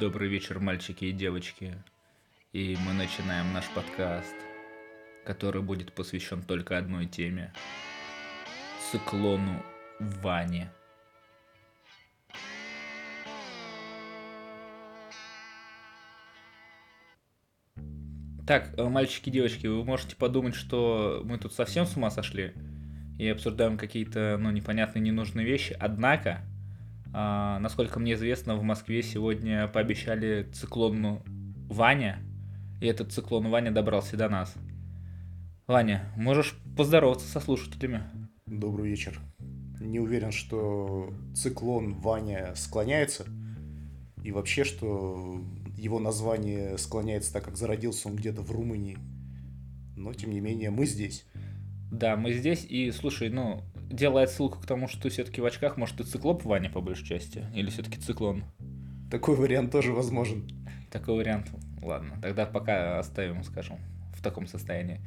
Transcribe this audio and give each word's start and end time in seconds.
Добрый 0.00 0.28
вечер, 0.28 0.60
мальчики 0.60 1.04
и 1.04 1.12
девочки. 1.12 1.74
И 2.54 2.76
мы 2.86 2.94
начинаем 2.94 3.52
наш 3.52 3.68
подкаст, 3.68 4.34
который 5.26 5.60
будет 5.60 5.92
посвящен 5.92 6.42
только 6.42 6.78
одной 6.78 7.06
теме. 7.06 7.52
Циклону 8.90 9.62
Ване. 10.00 10.72
Так, 18.46 18.72
э, 18.78 18.88
мальчики 18.88 19.28
и 19.28 19.32
девочки, 19.32 19.66
вы 19.66 19.84
можете 19.84 20.16
подумать, 20.16 20.54
что 20.54 21.20
мы 21.24 21.36
тут 21.36 21.52
совсем 21.52 21.84
с 21.84 21.96
ума 21.96 22.10
сошли 22.10 22.54
и 23.18 23.28
обсуждаем 23.28 23.76
какие-то, 23.76 24.38
ну, 24.40 24.50
непонятные, 24.50 25.02
ненужные 25.02 25.44
вещи. 25.44 25.76
Однако, 25.78 26.42
а, 27.18 27.58
насколько 27.60 27.98
мне 27.98 28.12
известно, 28.12 28.56
в 28.56 28.62
Москве 28.62 29.02
сегодня 29.02 29.68
пообещали 29.68 30.50
циклону 30.52 31.22
Ваня, 31.70 32.18
и 32.78 32.86
этот 32.86 33.10
циклон 33.10 33.48
Ваня 33.48 33.70
добрался 33.70 34.18
до 34.18 34.28
нас. 34.28 34.52
Ваня, 35.66 36.12
можешь 36.14 36.54
поздороваться 36.76 37.26
со 37.26 37.40
слушателями? 37.40 38.02
Добрый 38.44 38.90
вечер. 38.90 39.18
Не 39.80 39.98
уверен, 39.98 40.30
что 40.30 41.10
циклон 41.34 41.94
Ваня 41.94 42.52
склоняется. 42.54 43.24
И 44.22 44.30
вообще, 44.30 44.64
что 44.64 45.40
его 45.74 45.98
название 45.98 46.76
склоняется, 46.76 47.32
так 47.32 47.46
как 47.46 47.56
зародился 47.56 48.08
он 48.08 48.16
где-то 48.16 48.42
в 48.42 48.50
Румынии. 48.50 48.98
Но, 49.96 50.12
тем 50.12 50.32
не 50.32 50.40
менее, 50.40 50.68
мы 50.68 50.84
здесь. 50.84 51.24
Да, 51.90 52.14
мы 52.18 52.34
здесь, 52.34 52.66
и 52.68 52.90
слушай, 52.90 53.30
ну, 53.30 53.62
делает 53.90 54.30
ссылку 54.30 54.58
к 54.58 54.66
тому, 54.66 54.88
что 54.88 55.08
все-таки 55.08 55.40
в 55.40 55.46
очках, 55.46 55.76
может, 55.76 55.96
ты 55.96 56.04
циклоп 56.04 56.44
Ваня 56.44 56.70
по 56.70 56.80
большей 56.80 57.06
части, 57.06 57.44
или 57.54 57.70
все-таки 57.70 57.98
циклон? 57.98 58.44
Такой 59.10 59.36
вариант 59.36 59.72
тоже 59.72 59.92
возможен. 59.92 60.48
Такой 60.90 61.16
вариант. 61.16 61.50
Ладно, 61.82 62.18
тогда 62.20 62.46
пока 62.46 62.98
оставим, 62.98 63.44
скажем, 63.44 63.78
в 64.14 64.22
таком 64.22 64.46
состоянии. 64.46 65.00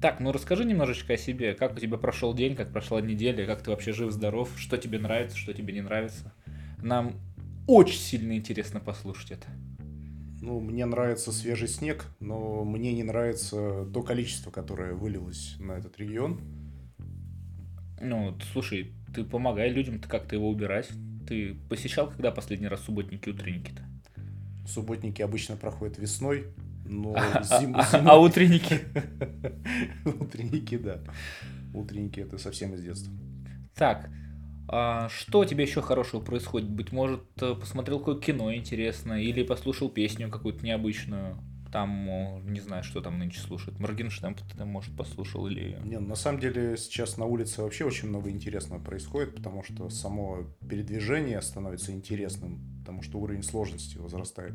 Так, 0.00 0.20
ну 0.20 0.30
расскажи 0.30 0.64
немножечко 0.64 1.14
о 1.14 1.16
себе. 1.16 1.54
Как 1.54 1.74
у 1.74 1.80
тебя 1.80 1.96
прошел 1.98 2.32
день, 2.32 2.54
как 2.54 2.72
прошла 2.72 3.00
неделя, 3.00 3.46
как 3.46 3.62
ты 3.62 3.70
вообще 3.70 3.92
жив-здоров, 3.92 4.50
что 4.56 4.76
тебе 4.76 4.98
нравится, 4.98 5.36
что 5.36 5.52
тебе 5.52 5.72
не 5.72 5.80
нравится. 5.80 6.32
Нам 6.82 7.14
очень 7.66 7.98
сильно 7.98 8.36
интересно 8.36 8.80
послушать 8.80 9.32
это. 9.32 9.48
Ну, 10.40 10.60
мне 10.60 10.86
нравится 10.86 11.32
свежий 11.32 11.66
снег, 11.66 12.04
но 12.20 12.64
мне 12.64 12.92
не 12.92 13.02
нравится 13.02 13.86
то 13.92 14.02
количество, 14.02 14.50
которое 14.52 14.92
вылилось 14.92 15.56
на 15.58 15.72
этот 15.72 15.98
регион. 15.98 16.40
Ну, 18.00 18.36
слушай, 18.52 18.92
ты 19.14 19.24
помогай 19.24 19.70
людям 19.70 19.98
ты 19.98 20.08
как-то 20.08 20.34
его 20.36 20.48
убирать. 20.48 20.88
Ты 21.26 21.54
посещал 21.68 22.08
когда 22.08 22.30
последний 22.30 22.68
раз 22.68 22.82
субботники 22.84 23.28
утренники-то? 23.28 23.82
Субботники 24.66 25.22
обычно 25.22 25.56
проходят 25.56 25.98
весной, 25.98 26.46
но 26.86 27.14
А, 27.16 27.42
зим- 27.42 27.74
а- 27.76 27.82
зимой- 27.84 28.10
а 28.10 28.18
утренники? 28.18 28.80
Утренники, 30.04 30.76
да. 30.76 31.00
Утренники 31.74 32.20
это 32.20 32.38
совсем 32.38 32.74
из 32.74 32.82
детства. 32.82 33.12
Так, 33.74 34.10
а 34.68 35.08
что 35.08 35.40
у 35.40 35.44
тебя 35.44 35.62
еще 35.62 35.80
хорошего 35.80 36.20
происходит? 36.20 36.68
Быть 36.68 36.92
может, 36.92 37.22
э, 37.40 37.54
посмотрел 37.54 37.98
какое 37.98 38.20
кино 38.20 38.54
интересное, 38.54 39.20
или 39.20 39.42
послушал 39.42 39.88
песню 39.88 40.28
какую-то 40.30 40.64
необычную. 40.64 41.38
Там, 41.72 42.42
не 42.50 42.60
знаю, 42.60 42.82
что 42.82 43.00
там 43.00 43.18
нынче 43.18 43.40
слушают. 43.40 43.78
Моргенштерн 43.78 44.34
ты 44.34 44.56
там, 44.56 44.68
может, 44.68 44.96
послушал, 44.96 45.46
или... 45.48 45.78
Не, 45.84 45.98
ну, 45.98 46.08
на 46.08 46.14
самом 46.14 46.40
деле 46.40 46.76
сейчас 46.76 47.16
на 47.18 47.26
улице 47.26 47.62
вообще 47.62 47.84
очень 47.84 48.08
много 48.08 48.30
интересного 48.30 48.82
происходит, 48.82 49.34
потому 49.34 49.62
что 49.62 49.90
само 49.90 50.44
передвижение 50.68 51.42
становится 51.42 51.92
интересным, 51.92 52.60
потому 52.80 53.02
что 53.02 53.18
уровень 53.18 53.42
сложности 53.42 53.98
возрастает 53.98 54.54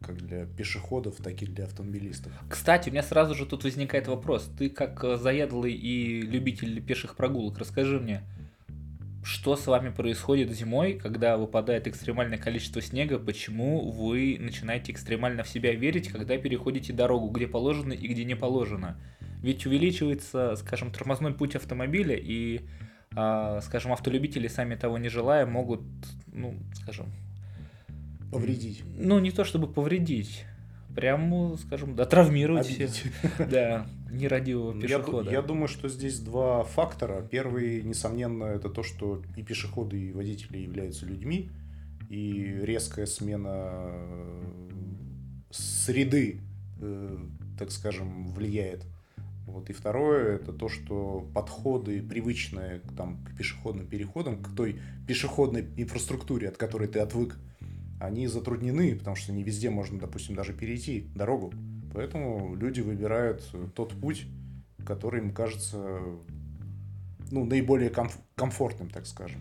как 0.00 0.16
для 0.16 0.46
пешеходов, 0.46 1.16
так 1.16 1.42
и 1.42 1.46
для 1.46 1.64
автомобилистов. 1.64 2.32
Кстати, 2.48 2.88
у 2.88 2.92
меня 2.92 3.02
сразу 3.02 3.34
же 3.34 3.44
тут 3.44 3.64
возникает 3.64 4.08
вопрос. 4.08 4.50
Ты 4.58 4.70
как 4.70 5.04
э, 5.04 5.16
заядлый 5.16 5.74
и 5.74 6.22
любитель 6.22 6.80
пеших 6.82 7.16
прогулок, 7.16 7.58
расскажи 7.58 8.00
мне, 8.00 8.22
что 9.22 9.56
с 9.56 9.66
вами 9.66 9.90
происходит 9.90 10.50
зимой, 10.50 10.94
когда 10.94 11.36
выпадает 11.36 11.86
экстремальное 11.86 12.38
количество 12.38 12.80
снега, 12.80 13.18
почему 13.18 13.90
вы 13.90 14.38
начинаете 14.40 14.92
экстремально 14.92 15.42
в 15.42 15.48
себя 15.48 15.74
верить, 15.74 16.08
когда 16.08 16.38
переходите 16.38 16.92
дорогу, 16.92 17.28
где 17.28 17.46
положено 17.46 17.92
и 17.92 18.08
где 18.08 18.24
не 18.24 18.34
положено. 18.34 18.98
Ведь 19.42 19.66
увеличивается, 19.66 20.56
скажем, 20.56 20.90
тормозной 20.90 21.34
путь 21.34 21.54
автомобиля, 21.54 22.16
и, 22.16 22.62
а, 23.14 23.60
скажем, 23.62 23.92
автолюбители, 23.92 24.48
сами 24.48 24.74
того 24.74 24.98
не 24.98 25.08
желая, 25.08 25.46
могут, 25.46 25.82
ну, 26.32 26.54
скажем, 26.74 27.06
Повредить. 28.30 28.82
ну, 28.96 29.18
не 29.18 29.30
то 29.32 29.44
чтобы 29.44 29.66
повредить, 29.66 30.44
прям, 30.94 31.56
скажем, 31.58 31.94
да, 31.96 32.04
травмировать. 32.04 32.66
Обидеть. 32.68 33.04
Да, 33.38 33.86
нерадивого 34.10 34.72
Я 34.72 34.74
ду- 34.74 34.80
пешехода. 34.80 35.30
Я 35.30 35.42
думаю, 35.42 35.68
что 35.68 35.88
здесь 35.88 36.20
два 36.20 36.64
фактора. 36.64 37.26
Первый, 37.30 37.82
несомненно, 37.82 38.44
это 38.44 38.68
то, 38.68 38.82
что 38.82 39.22
и 39.36 39.42
пешеходы, 39.42 39.98
и 40.00 40.12
водители 40.12 40.58
являются 40.58 41.06
людьми, 41.06 41.50
и 42.08 42.58
резкая 42.62 43.06
смена 43.06 43.70
э, 43.72 44.68
среды, 45.50 46.40
э, 46.80 47.18
так 47.58 47.70
скажем, 47.70 48.28
влияет. 48.32 48.84
Вот. 49.46 49.68
И 49.68 49.72
второе, 49.72 50.36
это 50.36 50.52
то, 50.52 50.68
что 50.68 51.28
подходы 51.34 52.02
привычные 52.02 52.80
там, 52.96 53.24
к 53.24 53.36
пешеходным 53.36 53.86
переходам, 53.86 54.42
к 54.42 54.54
той 54.54 54.80
пешеходной 55.08 55.66
инфраструктуре, 55.76 56.48
от 56.48 56.56
которой 56.56 56.88
ты 56.88 57.00
отвык, 57.00 57.36
они 58.00 58.26
затруднены, 58.26 58.96
потому 58.96 59.14
что 59.14 59.32
не 59.32 59.42
везде 59.42 59.70
можно, 59.70 59.98
допустим, 59.98 60.34
даже 60.34 60.52
перейти 60.52 61.06
дорогу. 61.14 61.52
Поэтому 61.92 62.54
люди 62.54 62.80
выбирают 62.80 63.48
э, 63.52 63.68
тот 63.74 63.92
путь, 63.92 64.26
который 64.86 65.20
им 65.20 65.32
кажется 65.32 66.00
ну, 67.30 67.44
наиболее 67.44 67.90
комф- 67.90 68.20
комфортным, 68.34 68.88
так 68.88 69.06
скажем. 69.06 69.40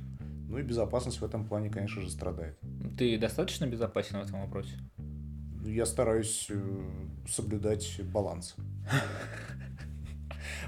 Ну 0.49 0.57
и 0.57 0.61
безопасность 0.61 1.21
в 1.21 1.25
этом 1.25 1.45
плане, 1.45 1.69
конечно 1.69 2.01
же, 2.01 2.09
страдает. 2.09 2.57
Ты 2.97 3.17
достаточно 3.17 3.65
безопасен 3.65 4.19
в 4.19 4.23
этом 4.23 4.41
вопросе? 4.41 4.73
Я 5.63 5.85
стараюсь 5.85 6.47
э, 6.49 6.89
соблюдать 7.27 8.01
баланс. 8.11 8.55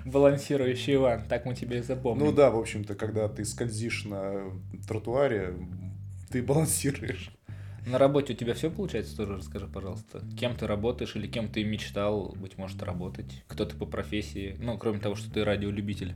Балансирующий 0.06 0.96
Иван, 0.96 1.26
так 1.28 1.46
мы 1.46 1.56
тебя 1.56 1.80
и 1.80 1.82
запомним. 1.82 2.26
Ну 2.26 2.32
да, 2.32 2.52
в 2.52 2.58
общем-то, 2.58 2.96
когда 2.96 3.28
ты 3.28 3.44
скользишь 3.44 4.06
на 4.06 4.52
тротуаре, 4.88 5.56
ты 6.30 6.42
балансируешь. 6.42 7.32
На 7.86 7.98
работе 7.98 8.34
у 8.34 8.36
тебя 8.36 8.54
все 8.54 8.70
получается 8.70 9.18
тоже? 9.18 9.38
Расскажи, 9.38 9.68
пожалуйста. 9.68 10.24
Кем 10.38 10.56
ты 10.56 10.68
работаешь 10.68 11.16
или 11.16 11.28
кем 11.28 11.50
ты 11.50 11.64
мечтал, 11.64 12.36
быть 12.36 12.58
может, 12.58 12.84
работать? 12.84 13.44
Кто 13.48 13.66
ты 13.66 13.76
по 13.76 13.86
профессии? 13.86 14.56
Ну, 14.60 14.78
кроме 14.78 15.00
того, 15.00 15.16
что 15.16 15.32
ты 15.32 15.44
радиолюбитель. 15.44 16.14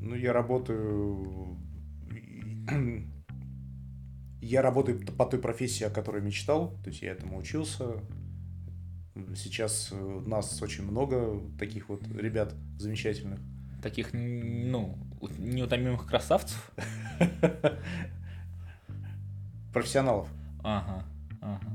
Ну, 0.00 0.14
я 0.14 0.32
работаю... 0.32 1.58
Я 4.40 4.62
работаю 4.62 5.04
по 5.18 5.26
той 5.26 5.38
профессии, 5.38 5.84
о 5.84 5.90
которой 5.90 6.22
мечтал, 6.22 6.70
то 6.82 6.88
есть 6.88 7.02
я 7.02 7.12
этому 7.12 7.36
учился. 7.36 8.00
Сейчас 9.36 9.92
нас 9.92 10.62
очень 10.62 10.84
много 10.84 11.42
таких 11.58 11.90
вот 11.90 12.02
ребят 12.16 12.54
замечательных. 12.78 13.38
Таких, 13.82 14.14
ну, 14.14 14.96
неутомимых 15.38 16.06
красавцев? 16.06 16.72
Профессионалов. 19.72 20.28
Ага, 20.62 21.04
ага. 21.40 21.66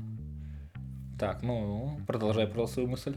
Так, 1.18 1.42
ну, 1.42 1.98
продолжай, 2.06 2.46
пожалуйста, 2.46 2.74
свою 2.74 2.88
мысль. 2.88 3.16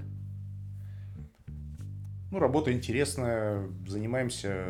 Ну, 2.31 2.39
работа 2.39 2.71
интересная, 2.71 3.67
занимаемся 3.87 4.65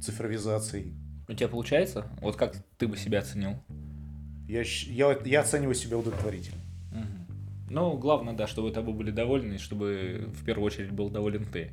цифровизацией. 0.00 0.94
У 1.28 1.34
тебя 1.34 1.48
получается? 1.48 2.06
Вот 2.20 2.36
как 2.36 2.56
ты 2.78 2.88
бы 2.88 2.96
себя 2.96 3.20
оценил? 3.20 3.62
Я, 4.48 4.62
я, 4.62 5.18
я 5.24 5.40
оцениваю 5.40 5.74
себя 5.74 5.98
удовлетворительно. 5.98 6.60
Мгм. 6.90 7.26
Ну, 7.70 7.96
главное, 7.96 8.34
да, 8.34 8.48
чтобы 8.48 8.72
тобой 8.72 8.94
были 8.94 9.12
довольны, 9.12 9.54
и 9.54 9.58
чтобы 9.58 10.28
в 10.34 10.44
первую 10.44 10.66
очередь 10.66 10.90
был 10.90 11.10
доволен 11.10 11.44
ты. 11.44 11.70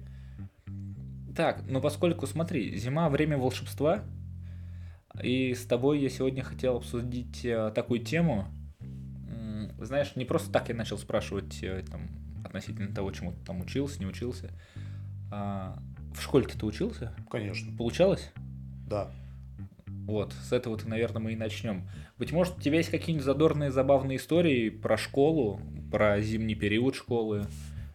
Так, 1.35 1.63
ну 1.67 1.81
поскольку, 1.81 2.27
смотри, 2.27 2.77
зима 2.77 3.09
время 3.09 3.37
волшебства, 3.37 4.03
и 5.21 5.53
с 5.53 5.65
тобой 5.65 5.99
я 5.99 6.09
сегодня 6.09 6.43
хотел 6.43 6.77
обсудить 6.77 7.43
э, 7.45 7.71
такую 7.73 8.01
тему. 8.01 8.47
Знаешь, 9.79 10.15
не 10.15 10.25
просто 10.25 10.51
так 10.51 10.69
я 10.69 10.75
начал 10.75 10.97
спрашивать 10.97 11.63
э, 11.63 11.83
там, 11.89 12.09
относительно 12.43 12.93
того, 12.93 13.11
чему 13.11 13.31
ты 13.31 13.45
там 13.45 13.61
учился, 13.61 13.99
не 13.99 14.05
учился. 14.05 14.51
А, 15.31 15.77
в 16.15 16.21
школе-то 16.21 16.57
ты 16.57 16.65
учился? 16.65 17.13
Конечно. 17.29 17.75
Получалось? 17.77 18.31
Да. 18.87 19.11
Вот, 20.07 20.33
с 20.33 20.53
этого 20.53 20.77
ты, 20.77 20.87
наверное, 20.87 21.21
мы 21.21 21.33
и 21.33 21.35
начнем. 21.35 21.87
Быть 22.17 22.31
может, 22.31 22.57
у 22.57 22.61
тебя 22.61 22.77
есть 22.77 22.89
какие-нибудь 22.89 23.25
задорные, 23.25 23.71
забавные 23.71 24.17
истории 24.17 24.69
про 24.69 24.97
школу, 24.97 25.59
про 25.91 26.21
зимний 26.21 26.55
период 26.55 26.95
школы, 26.95 27.45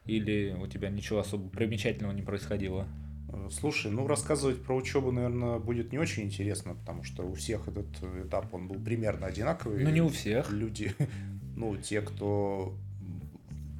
или 0.04 0.54
у 0.60 0.66
тебя 0.66 0.90
ничего 0.90 1.20
особо 1.20 1.48
примечательного 1.48 2.12
не 2.12 2.22
происходило? 2.22 2.86
Э, 3.32 3.48
Слушай, 3.50 3.90
ну 3.90 4.06
рассказывать 4.06 4.62
про 4.62 4.74
учебу, 4.76 5.10
наверное, 5.12 5.58
будет 5.58 5.92
не 5.92 5.98
очень 5.98 6.24
интересно, 6.24 6.74
потому 6.74 7.02
что 7.04 7.22
у 7.24 7.34
всех 7.34 7.68
этот 7.68 7.86
этап 8.24 8.52
он 8.54 8.68
был 8.68 8.76
примерно 8.82 9.26
одинаковый. 9.26 9.84
Ну, 9.84 9.90
не 9.90 10.00
у 10.02 10.08
всех. 10.08 10.50
Люди, 10.50 10.94
ну, 11.56 11.76
те, 11.76 12.00
кто 12.02 12.74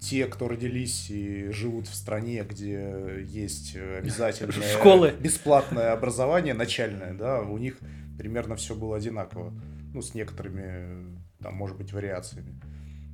те, 0.00 0.26
кто 0.26 0.49
родились 0.49 1.10
и 1.10 1.50
живут 1.50 1.87
в 1.87 1.94
стране, 1.94 2.43
где 2.43 3.22
есть 3.25 3.76
обязательное 3.76 4.52
Школы. 4.78 5.14
бесплатное 5.20 5.93
образование 5.93 6.55
начальное, 6.55 7.14
да, 7.14 7.40
у 7.43 7.56
них 7.56 7.78
примерно 8.19 8.56
все 8.56 8.75
было 8.75 8.96
одинаково. 8.96 9.52
Ну, 9.94 10.02
с 10.02 10.14
некоторыми, 10.14 11.20
там, 11.40 11.55
может 11.55 11.76
быть, 11.76 11.93
вариациями. 11.93 12.60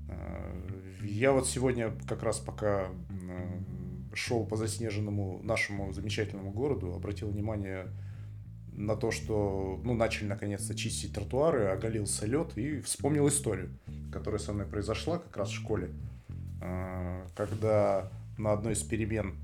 Э, 0.09 0.67
Я 1.03 1.33
вот 1.33 1.47
сегодня 1.47 1.93
как 2.09 2.23
раз 2.23 2.39
пока 2.39 2.89
шел 4.19 4.45
по 4.45 4.57
заснеженному 4.57 5.41
нашему 5.43 5.93
замечательному 5.93 6.51
городу, 6.51 6.93
обратил 6.95 7.29
внимание 7.29 7.87
на 8.73 8.97
то, 8.97 9.11
что 9.11 9.81
ну, 9.85 9.95
начали 9.95 10.27
наконец-то 10.27 10.75
чистить 10.75 11.13
тротуары, 11.13 11.67
оголился 11.67 12.27
лед 12.27 12.57
и 12.57 12.81
вспомнил 12.81 13.27
историю, 13.29 13.71
которая 14.13 14.39
со 14.39 14.53
мной 14.53 14.67
произошла 14.67 15.19
как 15.19 15.37
раз 15.37 15.49
в 15.49 15.55
школе, 15.55 15.91
Э, 16.61 17.27
когда 17.35 18.11
на 18.37 18.53
одной 18.53 18.73
из 18.73 18.83
перемен 18.83 19.37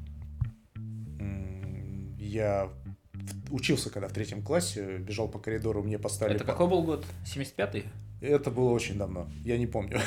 я 2.19 2.71
учился, 3.51 3.91
когда 3.91 4.09
в 4.09 4.13
третьем 4.13 4.43
классе, 4.43 4.99
бежал 4.99 5.29
по 5.29 5.39
коридору, 5.39 5.83
мне 5.83 5.99
поставили... 5.99 6.37
Это 6.37 6.45
какой 6.45 6.69
был 6.69 6.83
год? 6.83 7.05
75-й? 7.25 7.85
Это 8.21 8.51
было 8.51 8.71
очень 8.71 8.97
давно, 8.97 9.29
я 9.45 9.59
не 9.59 9.67
помню. 9.67 10.01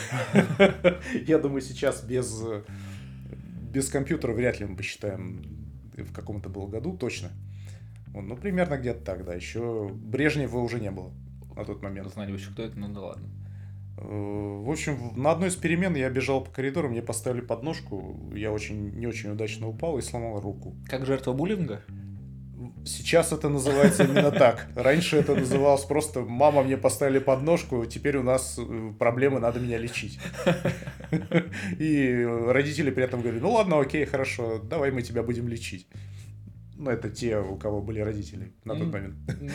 Я 1.27 1.37
думаю, 1.37 1.61
сейчас 1.61 2.03
без, 2.03 2.43
без 3.71 3.89
компьютера 3.89 4.33
вряд 4.33 4.59
ли 4.59 4.65
мы 4.65 4.75
посчитаем, 4.75 5.41
в 5.95 6.11
каком 6.13 6.37
это 6.37 6.49
было 6.49 6.67
году 6.67 6.97
точно. 6.97 7.29
Ну, 8.13 8.35
примерно 8.35 8.77
где-то 8.77 9.03
так, 9.03 9.25
да. 9.25 9.33
Еще 9.35 9.89
Брежнева 9.93 10.57
уже 10.57 10.79
не 10.79 10.91
было 10.91 11.11
на 11.55 11.65
тот 11.65 11.81
момент. 11.83 12.11
Знали 12.11 12.31
вообще, 12.31 12.51
кто 12.51 12.63
это, 12.63 12.77
ну 12.79 12.87
да 12.93 13.01
ладно. 13.01 13.27
Э, 13.97 14.03
В 14.63 14.69
общем, 14.69 15.13
на 15.15 15.31
одной 15.31 15.49
из 15.49 15.55
перемен 15.55 15.95
я 15.95 16.09
бежал 16.09 16.43
по 16.43 16.51
коридору, 16.51 16.89
мне 16.89 17.01
поставили 17.01 17.41
подножку, 17.41 18.19
я 18.33 18.51
очень 18.51 18.91
не 18.97 19.07
очень 19.07 19.31
удачно 19.31 19.67
упал 19.67 19.97
и 19.97 20.01
сломал 20.01 20.39
руку. 20.39 20.75
Как 20.87 21.05
жертва 21.05 21.33
буллинга? 21.33 21.83
Сейчас 22.87 23.31
это 23.33 23.49
называется 23.49 24.03
именно 24.03 24.31
так. 24.31 24.67
Раньше 24.75 25.17
это 25.17 25.35
называлось 25.35 25.83
просто 25.83 26.21
«мама, 26.21 26.63
мне 26.63 26.77
поставили 26.77 27.19
подножку, 27.19 27.85
теперь 27.85 28.17
у 28.17 28.23
нас 28.23 28.57
э, 28.57 28.93
проблемы, 28.97 29.39
надо 29.39 29.59
меня 29.59 29.77
лечить». 29.77 30.19
И 31.79 32.25
родители 32.47 32.89
при 32.89 33.03
этом 33.03 33.21
говорили 33.21 33.41
«ну 33.41 33.51
ладно, 33.51 33.79
окей, 33.79 34.05
хорошо, 34.05 34.59
давай 34.59 34.91
мы 34.91 35.01
тебя 35.01 35.21
будем 35.21 35.47
лечить». 35.47 35.87
Ну, 36.77 36.91
это 36.91 37.09
те, 37.09 37.39
у 37.39 37.57
кого 37.57 37.81
были 37.81 37.99
родители 37.99 38.53
на 38.63 38.75
тот 38.75 38.93
момент. 38.93 39.15
Ну. 39.41 39.49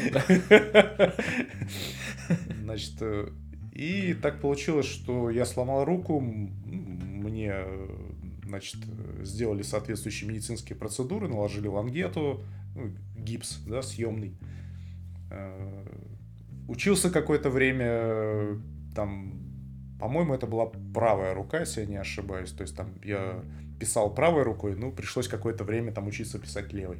Значит, 2.62 2.94
э, 3.00 3.28
и 3.72 4.14
так 4.14 4.40
получилось, 4.40 4.86
что 4.86 5.30
я 5.30 5.46
сломал 5.46 5.84
руку, 5.84 6.20
мне, 6.20 7.52
э, 7.54 7.88
значит, 8.44 8.76
сделали 9.22 9.62
соответствующие 9.62 10.28
медицинские 10.28 10.76
процедуры, 10.76 11.28
наложили 11.28 11.68
лангету, 11.68 12.44
ну, 12.74 12.92
гипс, 13.16 13.58
да, 13.66 13.82
съемный. 13.82 14.36
Э, 15.30 15.86
Учился 16.68 17.10
какое-то 17.10 17.50
время, 17.50 17.86
э, 17.88 18.56
там, 18.94 19.34
по-моему, 19.98 20.32
это 20.34 20.46
была 20.46 20.66
правая 20.94 21.34
рука, 21.34 21.60
если 21.60 21.80
я 21.80 21.86
не 21.86 21.96
ошибаюсь. 21.96 22.52
То 22.52 22.62
есть 22.62 22.76
там 22.76 22.94
я 23.02 23.42
писал 23.80 24.14
правой 24.14 24.44
рукой, 24.44 24.76
ну, 24.76 24.92
пришлось 24.92 25.28
какое-то 25.28 25.64
время 25.64 25.92
там 25.92 26.06
учиться 26.06 26.38
писать 26.38 26.72
левой. 26.72 26.98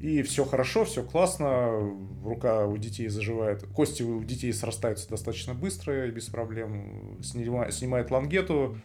И 0.00 0.22
все 0.22 0.44
хорошо, 0.44 0.84
все 0.84 1.02
классно, 1.02 1.70
рука 2.24 2.66
у 2.66 2.76
детей 2.78 3.08
заживает, 3.08 3.66
кости 3.66 4.02
у 4.02 4.24
детей 4.24 4.52
срастаются 4.52 5.08
достаточно 5.08 5.54
быстро 5.54 6.08
и 6.08 6.10
без 6.10 6.26
проблем. 6.26 7.18
Снима- 7.20 7.70
снимает 7.70 8.10
лангету, 8.10 8.76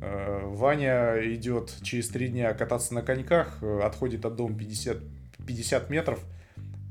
Ваня 0.00 1.16
идет 1.34 1.74
через 1.82 2.08
три 2.08 2.28
дня 2.28 2.54
кататься 2.54 2.94
на 2.94 3.02
коньках, 3.02 3.58
э, 3.62 3.80
отходит 3.82 4.24
от 4.24 4.36
дома 4.36 4.56
50, 4.56 4.98
50 5.46 5.90
метров, 5.90 6.24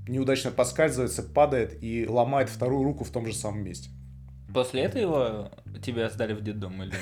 неудачно 0.07 0.51
поскальзывается, 0.51 1.23
падает 1.23 1.81
и 1.81 2.07
ломает 2.07 2.49
вторую 2.49 2.83
руку 2.83 3.03
в 3.03 3.09
том 3.09 3.25
же 3.25 3.33
самом 3.33 3.63
месте. 3.63 3.89
После 4.53 4.81
этого 4.81 5.51
тебя 5.81 6.09
сдали 6.09 6.33
в 6.33 6.41
детдом 6.41 6.81
или... 6.83 6.93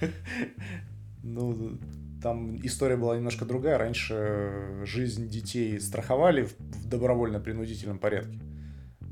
Ну, 1.22 1.78
там 2.22 2.56
история 2.64 2.96
была 2.96 3.16
немножко 3.16 3.44
другая. 3.44 3.76
Раньше 3.76 4.82
жизнь 4.86 5.28
детей 5.28 5.78
страховали 5.78 6.44
в 6.44 6.86
добровольно-принудительном 6.86 7.98
порядке. 7.98 8.38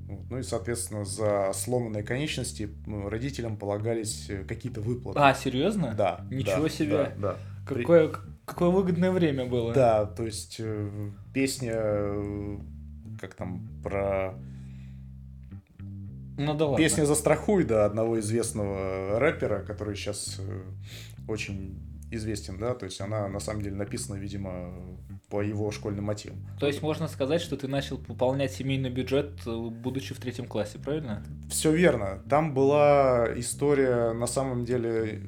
Ну 0.09 0.39
и, 0.39 0.43
соответственно, 0.43 1.05
за 1.05 1.53
сломанные 1.53 2.03
конечности 2.03 2.71
родителям 2.87 3.57
полагались 3.57 4.31
э, 4.31 4.45
какие-то 4.45 4.81
выплаты. 4.81 5.19
А, 5.21 5.35
серьезно? 5.35 5.95
Да. 5.95 6.27
Ничего 6.31 6.63
да, 6.63 6.69
себе. 6.69 7.15
Да, 7.19 7.35
да. 7.35 7.37
Какое, 7.67 8.13
какое 8.47 8.71
выгодное 8.71 9.11
время 9.11 9.45
было. 9.45 9.75
Да, 9.75 10.07
то 10.07 10.25
есть 10.25 10.57
э, 10.59 11.11
песня, 11.35 11.75
э, 11.75 12.59
как 13.21 13.35
там, 13.35 13.69
про... 13.83 14.35
Ну 16.39 16.55
да 16.55 16.67
ладно. 16.67 16.77
Песня 16.79 17.05
«Застрахуй», 17.05 17.65
да, 17.65 17.85
одного 17.85 18.19
известного 18.21 19.19
рэпера, 19.19 19.65
который 19.65 19.97
сейчас 19.97 20.39
э, 20.39 20.63
очень 21.27 21.79
известен, 22.11 22.59
да, 22.59 22.75
то 22.75 22.87
есть 22.87 23.01
она 23.01 23.29
на 23.29 23.41
самом 23.41 23.61
деле 23.63 23.77
написана, 23.77 24.17
видимо, 24.17 24.73
по 25.29 25.43
его 25.43 25.71
школьным 25.71 26.05
мотивам. 26.05 26.39
То 26.59 26.67
есть 26.67 26.81
можно 26.83 27.07
сказать, 27.07 27.41
что 27.43 27.57
ты 27.57 27.69
начал 27.69 27.99
пополнять 27.99 28.53
семейный 28.53 28.91
бюджет, 28.91 29.33
э, 29.47 29.69
будучи 29.71 30.15
в 30.15 30.19
третьем 30.19 30.47
классе, 30.47 30.79
правильно? 30.79 31.23
Все 31.51 31.71
верно. 31.73 32.23
Там 32.29 32.55
была 32.55 33.29
история, 33.37 34.13
на 34.13 34.27
самом 34.27 34.65
деле, 34.65 35.23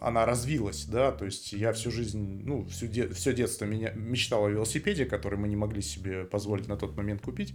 она 0.00 0.24
развилась, 0.26 0.84
да, 0.86 1.12
то 1.12 1.24
есть 1.24 1.52
я 1.52 1.72
всю 1.72 1.90
жизнь, 1.90 2.42
ну, 2.44 2.64
всю 2.66 2.86
де- 2.86 3.08
все 3.08 3.32
детство 3.34 3.64
меня, 3.64 3.90
мечтал 3.94 4.44
о 4.44 4.50
велосипеде, 4.50 5.04
который 5.04 5.38
мы 5.38 5.48
не 5.48 5.56
могли 5.56 5.82
себе 5.82 6.24
позволить 6.24 6.68
на 6.68 6.76
тот 6.76 6.96
момент 6.96 7.22
купить. 7.22 7.54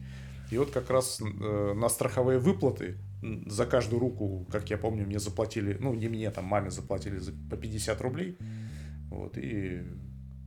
И 0.51 0.57
вот 0.57 0.71
как 0.71 0.89
раз 0.89 1.21
э, 1.21 1.73
на 1.73 1.89
страховые 1.89 2.39
выплаты 2.39 2.97
за 3.45 3.65
каждую 3.65 3.99
руку, 3.99 4.47
как 4.51 4.69
я 4.69 4.77
помню, 4.77 5.05
мне 5.05 5.19
заплатили, 5.19 5.77
ну, 5.79 5.93
не 5.93 6.07
мне, 6.07 6.29
там, 6.31 6.45
маме 6.45 6.71
заплатили 6.71 7.17
за, 7.17 7.33
по 7.49 7.55
50 7.55 8.01
рублей. 8.01 8.37
Вот, 9.09 9.37
и 9.37 9.83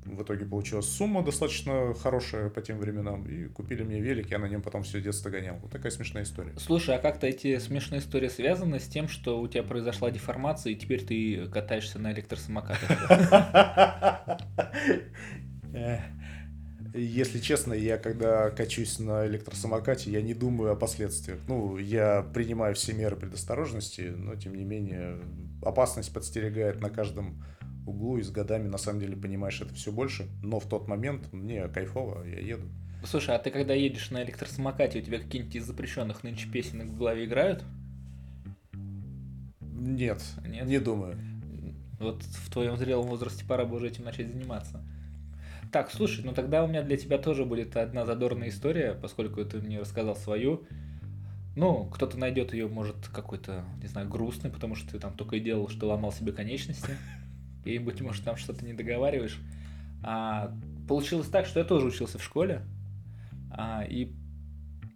в 0.04 0.22
итоге 0.22 0.44
получилась 0.44 0.86
сумма 0.86 1.22
достаточно 1.22 1.94
хорошая 1.94 2.50
по 2.50 2.60
тем 2.60 2.78
временам, 2.78 3.26
и 3.26 3.46
купили 3.46 3.82
мне 3.82 4.00
велик, 4.00 4.30
я 4.30 4.38
на 4.38 4.46
нем 4.46 4.62
потом 4.62 4.82
все 4.82 5.00
детство 5.00 5.30
гонял. 5.30 5.56
Вот 5.62 5.70
такая 5.70 5.92
смешная 5.92 6.24
история. 6.24 6.52
Слушай, 6.58 6.96
а 6.96 6.98
как-то 6.98 7.26
эти 7.26 7.58
смешные 7.58 8.00
истории 8.00 8.28
связаны 8.28 8.80
с 8.80 8.88
тем, 8.88 9.08
что 9.08 9.40
у 9.40 9.48
тебя 9.48 9.62
произошла 9.62 10.10
деформация, 10.10 10.72
и 10.72 10.76
теперь 10.76 11.04
ты 11.04 11.46
катаешься 11.48 11.98
на 11.98 12.12
электросамокатах? 12.12 12.90
Если 16.94 17.38
честно, 17.38 17.72
я 17.72 17.96
когда 17.96 18.50
качусь 18.50 18.98
на 18.98 19.26
электросамокате, 19.26 20.10
я 20.10 20.20
не 20.20 20.34
думаю 20.34 20.72
о 20.72 20.76
последствиях. 20.76 21.38
Ну, 21.48 21.78
я 21.78 22.22
принимаю 22.34 22.74
все 22.74 22.92
меры 22.92 23.16
предосторожности, 23.16 24.12
но 24.14 24.34
тем 24.34 24.54
не 24.54 24.64
менее 24.64 25.18
опасность 25.62 26.12
подстерегает 26.12 26.82
на 26.82 26.90
каждом 26.90 27.42
углу, 27.86 28.18
и 28.18 28.22
с 28.22 28.30
годами 28.30 28.68
на 28.68 28.78
самом 28.78 29.00
деле 29.00 29.16
понимаешь 29.16 29.60
это 29.60 29.74
все 29.74 29.92
больше. 29.92 30.28
Но 30.42 30.60
в 30.60 30.68
тот 30.68 30.88
момент 30.88 31.32
мне 31.32 31.68
кайфово, 31.68 32.24
я 32.24 32.40
еду. 32.40 32.66
Слушай, 33.04 33.34
а 33.34 33.38
ты 33.38 33.50
когда 33.50 33.74
едешь 33.74 34.10
на 34.10 34.22
электросамокате, 34.22 35.00
у 35.00 35.02
тебя 35.02 35.18
какие-нибудь 35.18 35.56
из 35.56 35.66
запрещенных 35.66 36.22
нынче 36.22 36.48
песенок 36.48 36.86
в 36.86 36.96
голове 36.96 37.24
играют? 37.24 37.64
Нет, 39.62 40.22
Нет? 40.46 40.66
не 40.66 40.78
думаю. 40.78 41.18
Вот 41.98 42.22
в 42.22 42.50
твоем 42.50 42.76
зрелом 42.76 43.08
возрасте 43.08 43.44
пора 43.44 43.64
бы 43.64 43.76
уже 43.76 43.88
этим 43.88 44.04
начать 44.04 44.28
заниматься. 44.28 44.80
Так, 45.72 45.90
слушай, 45.90 46.24
ну 46.24 46.32
тогда 46.32 46.62
у 46.64 46.68
меня 46.68 46.82
для 46.82 46.96
тебя 46.96 47.18
тоже 47.18 47.44
будет 47.44 47.76
одна 47.76 48.04
задорная 48.04 48.50
история, 48.50 48.94
поскольку 48.94 49.44
ты 49.44 49.58
мне 49.58 49.80
рассказал 49.80 50.14
свою. 50.14 50.64
Ну, 51.56 51.86
кто-то 51.86 52.18
найдет 52.18 52.52
ее, 52.52 52.68
может, 52.68 53.08
какой-то, 53.12 53.64
не 53.80 53.88
знаю, 53.88 54.08
грустный, 54.08 54.50
потому 54.50 54.74
что 54.74 54.90
ты 54.92 54.98
там 54.98 55.14
только 55.14 55.36
и 55.36 55.40
делал, 55.40 55.68
что 55.68 55.88
ломал 55.88 56.12
себе 56.12 56.32
конечности. 56.32 56.96
И, 57.64 57.78
быть 57.78 58.00
может, 58.00 58.24
там 58.24 58.36
что-то 58.36 58.64
не 58.64 58.72
договариваешь. 58.72 59.38
А, 60.02 60.52
получилось 60.88 61.28
так, 61.28 61.46
что 61.46 61.60
я 61.60 61.64
тоже 61.64 61.86
учился 61.86 62.18
в 62.18 62.24
школе. 62.24 62.62
А, 63.50 63.84
и 63.88 64.12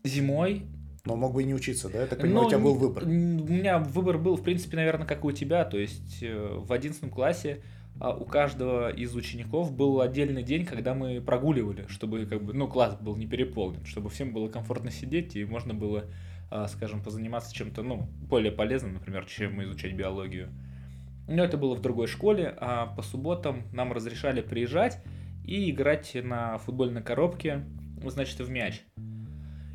зимой 0.04 0.66
Но 1.04 1.16
мог 1.16 1.34
бы 1.34 1.42
и 1.42 1.46
не 1.46 1.54
учиться, 1.54 1.88
да? 1.88 2.00
Я 2.00 2.06
так 2.06 2.20
понимаю, 2.20 2.46
у 2.46 2.48
тебя 2.48 2.58
ну, 2.58 2.64
был 2.64 2.74
выбор. 2.74 3.04
У 3.04 3.06
меня 3.06 3.78
выбор 3.78 4.18
был, 4.18 4.36
в 4.36 4.42
принципе, 4.42 4.76
наверное, 4.76 5.06
как 5.06 5.24
и 5.24 5.26
у 5.26 5.32
тебя. 5.32 5.64
То 5.64 5.78
есть 5.78 6.22
э, 6.22 6.58
в 6.58 6.72
11 6.72 7.10
классе 7.10 7.62
а, 7.98 8.14
у 8.14 8.24
каждого 8.24 8.90
из 8.90 9.14
учеников 9.14 9.72
был 9.72 10.00
отдельный 10.00 10.42
день, 10.42 10.66
когда 10.66 10.94
мы 10.94 11.20
прогуливали, 11.20 11.86
чтобы 11.88 12.26
как 12.26 12.42
бы, 12.42 12.52
ну, 12.52 12.68
класс 12.68 12.96
был 13.00 13.16
не 13.16 13.26
переполнен, 13.26 13.84
чтобы 13.86 14.10
всем 14.10 14.32
было 14.32 14.48
комфортно 14.48 14.90
сидеть 14.90 15.34
и 15.36 15.44
можно 15.44 15.72
было, 15.72 16.04
а, 16.50 16.68
скажем, 16.68 17.02
позаниматься 17.02 17.54
чем-то, 17.54 17.82
ну, 17.82 18.08
более 18.20 18.52
полезным, 18.52 18.94
например, 18.94 19.24
чем 19.24 19.62
изучать 19.62 19.94
биологию. 19.94 20.50
Но 21.28 21.42
это 21.42 21.56
было 21.56 21.74
в 21.74 21.80
другой 21.80 22.06
школе, 22.06 22.54
а 22.58 22.86
по 22.86 23.02
субботам 23.02 23.64
нам 23.72 23.92
разрешали 23.92 24.40
приезжать, 24.40 25.02
и 25.44 25.70
играть 25.70 26.16
на 26.22 26.58
футбольной 26.58 27.02
коробке, 27.02 27.64
значит, 28.04 28.38
в 28.40 28.50
мяч. 28.50 28.82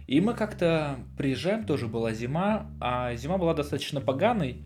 И 0.08 0.20
мы 0.20 0.34
как-то 0.34 1.00
приезжаем, 1.18 1.66
тоже 1.66 1.88
была 1.88 2.12
зима, 2.12 2.70
а 2.82 3.16
зима 3.16 3.38
была 3.38 3.54
достаточно 3.54 4.02
поганой, 4.02 4.66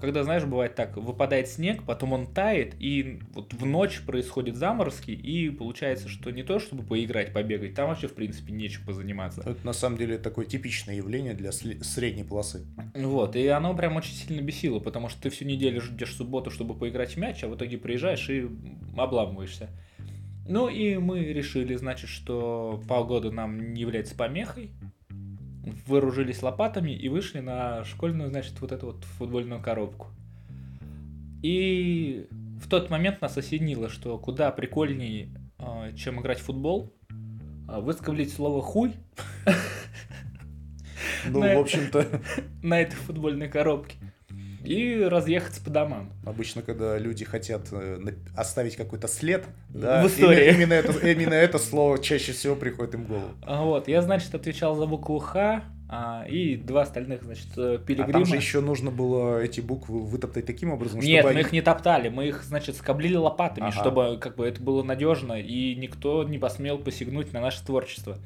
когда, 0.00 0.24
знаешь, 0.24 0.44
бывает 0.44 0.74
так, 0.74 0.96
выпадает 0.96 1.48
снег, 1.48 1.84
потом 1.84 2.12
он 2.12 2.26
тает, 2.26 2.74
и 2.78 3.20
вот 3.32 3.52
в 3.52 3.66
ночь 3.66 4.00
происходит 4.00 4.56
заморозки, 4.56 5.10
и 5.10 5.50
получается, 5.50 6.08
что 6.08 6.30
не 6.30 6.42
то, 6.42 6.58
чтобы 6.58 6.82
поиграть, 6.82 7.32
побегать, 7.32 7.74
там 7.74 7.88
вообще, 7.88 8.08
в 8.08 8.14
принципе, 8.14 8.52
нечем 8.52 8.84
позаниматься. 8.84 9.42
Это, 9.42 9.64
на 9.64 9.72
самом 9.72 9.96
деле, 9.96 10.18
такое 10.18 10.46
типичное 10.46 10.96
явление 10.96 11.34
для 11.34 11.52
средней 11.52 12.24
полосы. 12.24 12.66
Вот, 12.94 13.36
и 13.36 13.46
оно 13.48 13.74
прям 13.74 13.96
очень 13.96 14.14
сильно 14.14 14.40
бесило, 14.40 14.80
потому 14.80 15.08
что 15.08 15.22
ты 15.22 15.30
всю 15.30 15.44
неделю 15.44 15.80
ждешь 15.80 16.14
субботу, 16.14 16.50
чтобы 16.50 16.74
поиграть 16.74 17.12
в 17.12 17.16
мяч, 17.16 17.42
а 17.44 17.48
в 17.48 17.56
итоге 17.56 17.78
приезжаешь 17.78 18.28
и 18.30 18.48
обламываешься. 18.96 19.68
Ну 20.46 20.68
и 20.68 20.96
мы 20.96 21.20
решили, 21.24 21.76
значит, 21.76 22.10
что 22.10 22.82
погода 22.88 23.30
нам 23.30 23.72
не 23.72 23.82
является 23.82 24.16
помехой, 24.16 24.72
вооружились 25.86 26.42
лопатами 26.42 26.92
и 26.92 27.08
вышли 27.08 27.40
на 27.40 27.84
школьную, 27.84 28.30
значит, 28.30 28.60
вот 28.60 28.72
эту 28.72 28.86
вот 28.86 29.04
футбольную 29.04 29.60
коробку. 29.60 30.08
И 31.42 32.26
в 32.60 32.68
тот 32.68 32.90
момент 32.90 33.20
нас 33.20 33.36
осенило, 33.36 33.88
что 33.88 34.18
куда 34.18 34.50
прикольнее, 34.50 35.28
а, 35.58 35.92
чем 35.92 36.20
играть 36.20 36.38
в 36.38 36.44
футбол, 36.44 36.92
а, 37.68 37.80
выскоблить 37.80 38.32
слово 38.32 38.62
«хуй». 38.62 38.94
Ну, 41.26 41.40
в 41.56 41.58
общем-то... 41.58 42.06
На 42.62 42.80
этой 42.80 42.96
футбольной 42.96 43.48
коробке 43.48 43.96
и 44.64 45.02
разъехаться 45.04 45.62
по 45.62 45.70
домам. 45.70 46.12
Обычно, 46.24 46.62
когда 46.62 46.98
люди 46.98 47.24
хотят 47.24 47.68
э, 47.72 47.98
оставить 48.36 48.76
какой-то 48.76 49.08
след, 49.08 49.44
да, 49.68 50.02
в 50.02 50.06
истории. 50.06 50.48
Именно, 50.48 50.62
именно, 50.62 50.74
это, 50.74 51.08
именно 51.08 51.34
это 51.34 51.58
слово 51.58 51.98
чаще 51.98 52.32
всего 52.32 52.56
приходит 52.56 52.94
им 52.94 53.04
в 53.04 53.08
голову. 53.08 53.30
А 53.42 53.62
вот, 53.64 53.88
я, 53.88 54.02
значит, 54.02 54.34
отвечал 54.34 54.76
за 54.76 54.86
букву 54.86 55.18
Х, 55.18 55.64
а, 55.88 56.24
и 56.28 56.56
два 56.56 56.82
остальных, 56.82 57.24
значит, 57.24 57.52
пилигрима. 57.54 58.10
А 58.10 58.12
там 58.12 58.24
же 58.24 58.36
еще 58.36 58.60
нужно 58.60 58.90
было 58.90 59.42
эти 59.42 59.60
буквы 59.60 60.00
вытоптать 60.02 60.46
таким 60.46 60.70
образом, 60.70 61.00
Нет, 61.00 61.24
мы 61.24 61.30
они... 61.30 61.40
их 61.40 61.52
не 61.52 61.62
топтали, 61.62 62.08
мы 62.08 62.28
их, 62.28 62.44
значит, 62.44 62.76
скоблили 62.76 63.16
лопатами, 63.16 63.68
ага. 63.68 63.80
чтобы 63.80 64.18
как 64.20 64.36
бы 64.36 64.46
это 64.46 64.62
было 64.62 64.82
надежно, 64.82 65.40
и 65.40 65.74
никто 65.74 66.22
не 66.22 66.38
посмел 66.38 66.78
посягнуть 66.78 67.32
на 67.32 67.40
наше 67.40 67.64
творчество. 67.64 68.18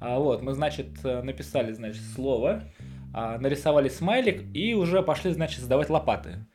А 0.00 0.18
вот, 0.18 0.42
мы, 0.42 0.52
значит, 0.52 0.88
написали, 1.04 1.72
значит, 1.72 2.02
слово, 2.14 2.64
нарисовали 3.16 3.88
смайлик 3.88 4.44
и 4.54 4.74
уже 4.74 5.02
пошли, 5.02 5.32
значит, 5.32 5.60
сдавать 5.60 5.90
лопаты. 5.90 6.46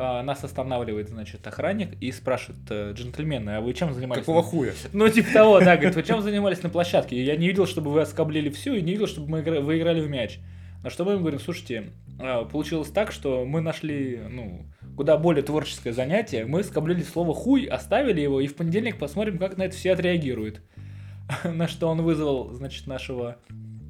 А, 0.00 0.22
нас 0.22 0.44
останавливает, 0.44 1.08
значит, 1.08 1.44
охранник 1.44 2.00
и 2.00 2.12
спрашивает, 2.12 2.60
э, 2.70 2.92
джентльмены, 2.92 3.56
а 3.56 3.60
вы 3.60 3.74
чем 3.74 3.92
занимались? 3.92 4.20
Какого 4.20 4.44
хуя? 4.44 4.72
Ну, 4.92 5.08
типа 5.08 5.32
того, 5.32 5.58
да, 5.58 5.76
говорит, 5.76 5.96
вы 5.96 6.04
чем 6.04 6.22
занимались 6.22 6.62
на 6.62 6.68
площадке? 6.68 7.20
Я 7.20 7.34
не 7.36 7.48
видел, 7.48 7.66
чтобы 7.66 7.90
вы 7.90 8.02
оскоблили 8.02 8.48
всю, 8.48 8.74
и 8.74 8.80
не 8.80 8.92
видел, 8.92 9.08
чтобы 9.08 9.28
мы 9.28 9.40
игра... 9.40 9.60
вы 9.60 9.76
играли 9.76 10.00
в 10.00 10.08
мяч. 10.08 10.38
На 10.84 10.90
что 10.90 11.04
мы 11.04 11.14
им 11.14 11.18
говорим, 11.18 11.40
слушайте, 11.40 11.90
а, 12.20 12.44
получилось 12.44 12.90
так, 12.90 13.10
что 13.10 13.44
мы 13.44 13.60
нашли, 13.60 14.20
ну, 14.30 14.66
куда 14.96 15.16
более 15.16 15.42
творческое 15.42 15.92
занятие. 15.92 16.44
Мы 16.44 16.62
скоблили 16.62 17.02
слово 17.02 17.34
хуй, 17.34 17.64
оставили 17.64 18.20
его, 18.20 18.40
и 18.40 18.46
в 18.46 18.54
понедельник 18.54 18.98
посмотрим, 18.98 19.36
как 19.38 19.56
на 19.56 19.64
это 19.64 19.74
все 19.74 19.94
отреагируют. 19.94 20.60
На 21.44 21.66
что 21.66 21.88
он 21.88 22.02
вызвал, 22.02 22.52
значит, 22.52 22.86
нашего 22.86 23.38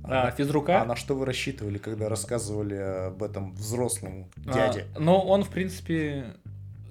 а, 0.09 0.31
физрука. 0.31 0.83
А 0.83 0.85
на 0.85 0.97
что 0.97 1.15
вы 1.15 1.27
рассчитывали, 1.27 1.79
когда 1.79 2.09
рассказывали 2.09 2.75
об 3.09 3.23
этом 3.23 3.53
взрослому 3.55 4.29
дяде? 4.37 4.87
А, 4.97 5.01
ну, 5.01 5.17
он, 5.17 5.45
в 5.45 5.51
принципе, 5.51 6.35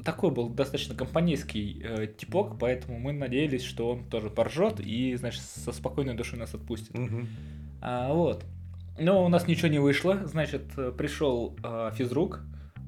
такой 0.05 0.31
был 0.31 0.49
достаточно 0.49 0.95
компанейский 0.95 1.81
э, 1.83 2.07
типок, 2.07 2.57
поэтому 2.59 2.99
мы 2.99 3.13
надеялись, 3.13 3.63
что 3.63 3.89
он 3.89 4.05
тоже 4.05 4.29
поржет 4.29 4.79
и, 4.79 5.15
значит, 5.15 5.41
со 5.41 5.71
спокойной 5.71 6.13
душой 6.13 6.39
нас 6.39 6.53
отпустит. 6.53 6.97
Угу. 6.97 7.27
А, 7.81 8.13
вот. 8.13 8.45
Но 8.99 9.25
у 9.25 9.29
нас 9.29 9.47
ничего 9.47 9.67
не 9.67 9.79
вышло, 9.79 10.21
значит, 10.25 10.63
пришел 10.97 11.55
э, 11.63 11.91
физрук, 11.95 12.41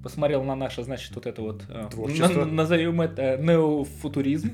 посмотрел 0.03 0.43
на 0.43 0.55
наше, 0.55 0.83
значит, 0.83 1.13
вот 1.15 1.25
это 1.25 1.41
вот... 1.41 1.63
Э, 1.69 1.87
Творчество. 1.91 2.45
На, 2.45 2.51
назовем 2.51 3.01
это 3.01 3.37
неофутуризм. 3.37 4.51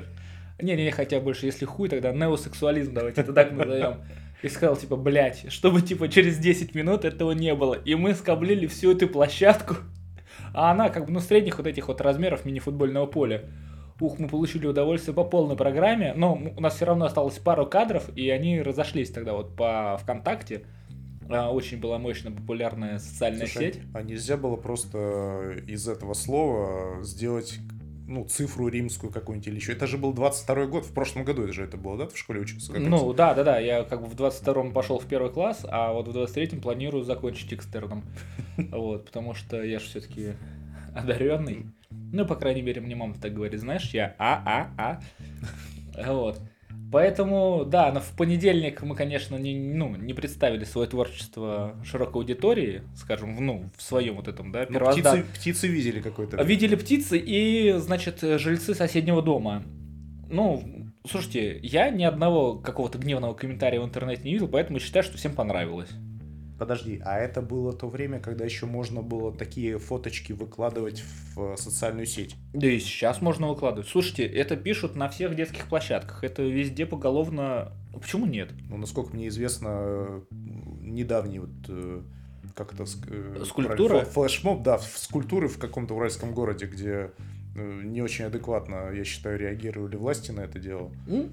Не-не, 0.60 0.90
хотя 0.90 1.20
больше, 1.20 1.46
если 1.46 1.64
хуй, 1.64 1.88
тогда 1.88 2.12
неосексуализм 2.12 2.92
давайте 2.94 3.20
это 3.20 3.32
так 3.32 3.52
назовем 3.52 4.02
и 4.42 4.48
сказал, 4.48 4.76
типа, 4.76 4.96
блядь, 4.96 5.50
чтобы, 5.52 5.82
типа, 5.82 6.08
через 6.08 6.38
10 6.38 6.74
минут 6.74 7.04
этого 7.04 7.32
не 7.32 7.54
было. 7.54 7.74
И 7.74 7.94
мы 7.94 8.14
скоблили 8.14 8.66
всю 8.66 8.92
эту 8.92 9.08
площадку, 9.08 9.76
а 10.54 10.70
она, 10.70 10.88
как 10.88 11.06
бы, 11.06 11.12
ну, 11.12 11.20
средних 11.20 11.58
вот 11.58 11.66
этих 11.66 11.88
вот 11.88 12.00
размеров 12.00 12.44
мини-футбольного 12.44 13.06
поля. 13.06 13.44
Ух, 14.00 14.18
мы 14.18 14.28
получили 14.28 14.66
удовольствие 14.66 15.14
по 15.14 15.24
полной 15.24 15.56
программе, 15.56 16.14
но 16.14 16.34
у 16.34 16.60
нас 16.60 16.76
все 16.76 16.86
равно 16.86 17.04
осталось 17.04 17.38
пару 17.38 17.66
кадров, 17.66 18.08
и 18.16 18.30
они 18.30 18.62
разошлись 18.62 19.10
тогда 19.10 19.34
вот 19.34 19.56
по 19.56 19.98
ВКонтакте. 20.02 20.64
А, 21.28 21.50
очень 21.50 21.78
была 21.78 21.98
мощная 21.98 22.32
популярная 22.32 22.98
социальная 22.98 23.46
Слушай, 23.46 23.74
сеть. 23.74 23.82
А 23.94 24.02
нельзя 24.02 24.36
было 24.36 24.56
просто 24.56 25.62
из 25.66 25.86
этого 25.86 26.14
слова 26.14 27.02
сделать 27.04 27.58
ну, 28.10 28.24
цифру 28.24 28.68
римскую 28.68 29.12
какую-нибудь 29.12 29.46
или 29.48 29.56
еще. 29.56 29.72
Это 29.72 29.86
же 29.86 29.96
был 29.96 30.12
22 30.12 30.66
год, 30.66 30.84
в 30.84 30.92
прошлом 30.92 31.24
году 31.24 31.44
это 31.44 31.52
же 31.52 31.62
это 31.62 31.76
было, 31.76 31.96
да, 31.96 32.06
в 32.08 32.18
школе 32.18 32.40
учился? 32.40 32.72
Ну, 32.72 33.12
да, 33.12 33.34
да, 33.34 33.44
да, 33.44 33.58
я 33.60 33.84
как 33.84 34.02
бы 34.02 34.08
в 34.08 34.14
22-м 34.14 34.72
пошел 34.72 34.98
в 34.98 35.06
первый 35.06 35.30
класс, 35.30 35.64
а 35.68 35.92
вот 35.92 36.08
в 36.08 36.16
23-м 36.16 36.60
планирую 36.60 37.04
закончить 37.04 37.54
экстерном. 37.54 38.04
Вот, 38.72 39.06
потому 39.06 39.32
что 39.34 39.62
я 39.62 39.78
же 39.78 39.86
все-таки 39.86 40.34
одаренный. 40.94 41.66
Ну, 41.90 42.26
по 42.26 42.34
крайней 42.34 42.62
мере, 42.62 42.80
мне 42.80 42.94
мама 42.94 43.14
так 43.14 43.32
говорит, 43.32 43.58
знаешь, 43.58 43.90
я 43.94 44.14
а-а-а. 44.18 45.00
Вот. 46.06 46.40
Поэтому, 46.92 47.64
да, 47.64 47.92
но 47.92 48.00
в 48.00 48.16
понедельник 48.16 48.82
мы, 48.82 48.96
конечно, 48.96 49.36
не, 49.36 49.56
ну, 49.56 49.94
не 49.94 50.12
представили 50.12 50.64
свое 50.64 50.88
творчество 50.88 51.76
широкой 51.84 52.22
аудитории, 52.22 52.82
скажем, 52.96 53.36
в, 53.36 53.40
ну, 53.40 53.70
в 53.76 53.82
своем 53.82 54.16
вот 54.16 54.26
этом, 54.26 54.50
да, 54.50 54.66
ну, 54.68 54.80
птицы, 54.90 55.24
птицы 55.34 55.68
видели 55.68 56.00
какой-то. 56.00 56.42
Видели 56.42 56.74
птицы 56.74 57.16
и, 57.16 57.74
значит, 57.78 58.20
жильцы 58.20 58.74
соседнего 58.74 59.22
дома. 59.22 59.62
Ну, 60.28 60.90
слушайте, 61.08 61.60
я 61.62 61.90
ни 61.90 62.04
одного 62.04 62.56
какого-то 62.56 62.98
гневного 62.98 63.34
комментария 63.34 63.80
в 63.80 63.84
интернете 63.84 64.22
не 64.24 64.32
видел, 64.32 64.48
поэтому 64.48 64.80
считаю, 64.80 65.04
что 65.04 65.16
всем 65.16 65.32
понравилось. 65.32 65.90
Подожди, 66.60 67.00
а 67.06 67.18
это 67.18 67.40
было 67.40 67.72
то 67.72 67.88
время, 67.88 68.20
когда 68.20 68.44
еще 68.44 68.66
можно 68.66 69.00
было 69.00 69.32
такие 69.34 69.78
фоточки 69.78 70.34
выкладывать 70.34 71.02
в 71.34 71.56
социальную 71.56 72.04
сеть? 72.04 72.36
Да 72.52 72.66
и 72.66 72.78
сейчас 72.78 73.22
можно 73.22 73.48
выкладывать. 73.48 73.88
Слушайте, 73.88 74.26
это 74.26 74.56
пишут 74.56 74.94
на 74.94 75.08
всех 75.08 75.34
детских 75.34 75.68
площадках. 75.68 76.22
Это 76.22 76.42
везде 76.42 76.84
поголовно. 76.84 77.72
Почему 77.94 78.26
нет? 78.26 78.50
Ну, 78.68 78.76
насколько 78.76 79.16
мне 79.16 79.28
известно, 79.28 80.22
недавний 80.30 81.38
вот 81.38 81.48
э, 81.68 82.02
как 82.54 82.74
это 82.74 82.84
э, 83.08 83.42
скульптура 83.46 84.04
флешмоб 84.04 84.62
да 84.62 84.78
скульптуры 84.78 85.48
в 85.48 85.56
каком-то 85.58 85.94
уральском 85.94 86.34
городе 86.34 86.66
где 86.66 87.10
э, 87.56 87.80
не 87.84 88.02
очень 88.02 88.24
адекватно 88.24 88.90
я 88.92 89.04
считаю 89.04 89.38
реагировали 89.38 89.96
власти 89.96 90.30
на 90.30 90.40
это 90.40 90.58
дело 90.58 90.90
mm? 91.06 91.30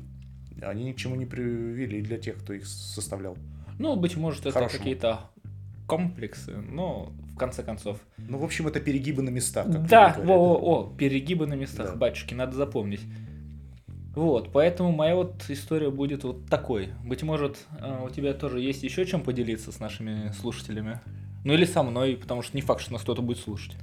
они 0.62 0.84
ни 0.84 0.92
к 0.94 0.98
чему 0.98 1.16
не 1.16 1.26
привели 1.26 2.02
для 2.02 2.18
тех 2.18 2.38
кто 2.38 2.54
их 2.54 2.68
составлял 2.68 3.36
ну, 3.80 3.96
быть 3.96 4.16
может, 4.18 4.46
это 4.46 4.68
какие-то 4.68 5.32
комплексы, 5.88 6.56
но 6.56 7.14
в 7.34 7.38
конце 7.38 7.64
концов. 7.64 8.00
Ну, 8.18 8.38
в 8.38 8.44
общем, 8.44 8.68
это 8.68 8.80
перегибы 8.80 9.22
на 9.22 9.30
местах. 9.30 9.68
да, 9.68 10.16
о, 10.18 10.32
о, 10.32 10.58
о, 10.58 10.96
перегибы 10.98 11.48
на 11.48 11.54
местах, 11.54 11.92
да. 11.92 11.96
батюшки, 11.96 12.34
надо 12.34 12.56
запомнить. 12.56 13.02
Вот, 14.16 14.52
поэтому 14.52 14.92
моя 14.92 15.16
вот 15.16 15.46
история 15.48 15.92
будет 15.92 16.24
вот 16.24 16.48
такой. 16.48 16.90
Быть 17.06 17.22
может, 17.22 17.60
э, 17.80 18.04
у 18.04 18.10
тебя 18.10 18.34
тоже 18.34 18.60
есть 18.60 18.82
еще 18.82 19.06
чем 19.06 19.22
поделиться 19.22 19.72
с 19.72 19.80
нашими 19.80 20.32
слушателями? 20.32 21.02
Ну 21.46 21.54
или 21.54 21.66
со 21.66 21.84
мной, 21.84 22.18
потому 22.18 22.42
что 22.42 22.58
не 22.58 22.64
факт, 22.64 22.82
что 22.82 22.94
нас 22.94 23.04
кто-то 23.04 23.22
будет 23.22 23.38
слушать. 23.38 23.76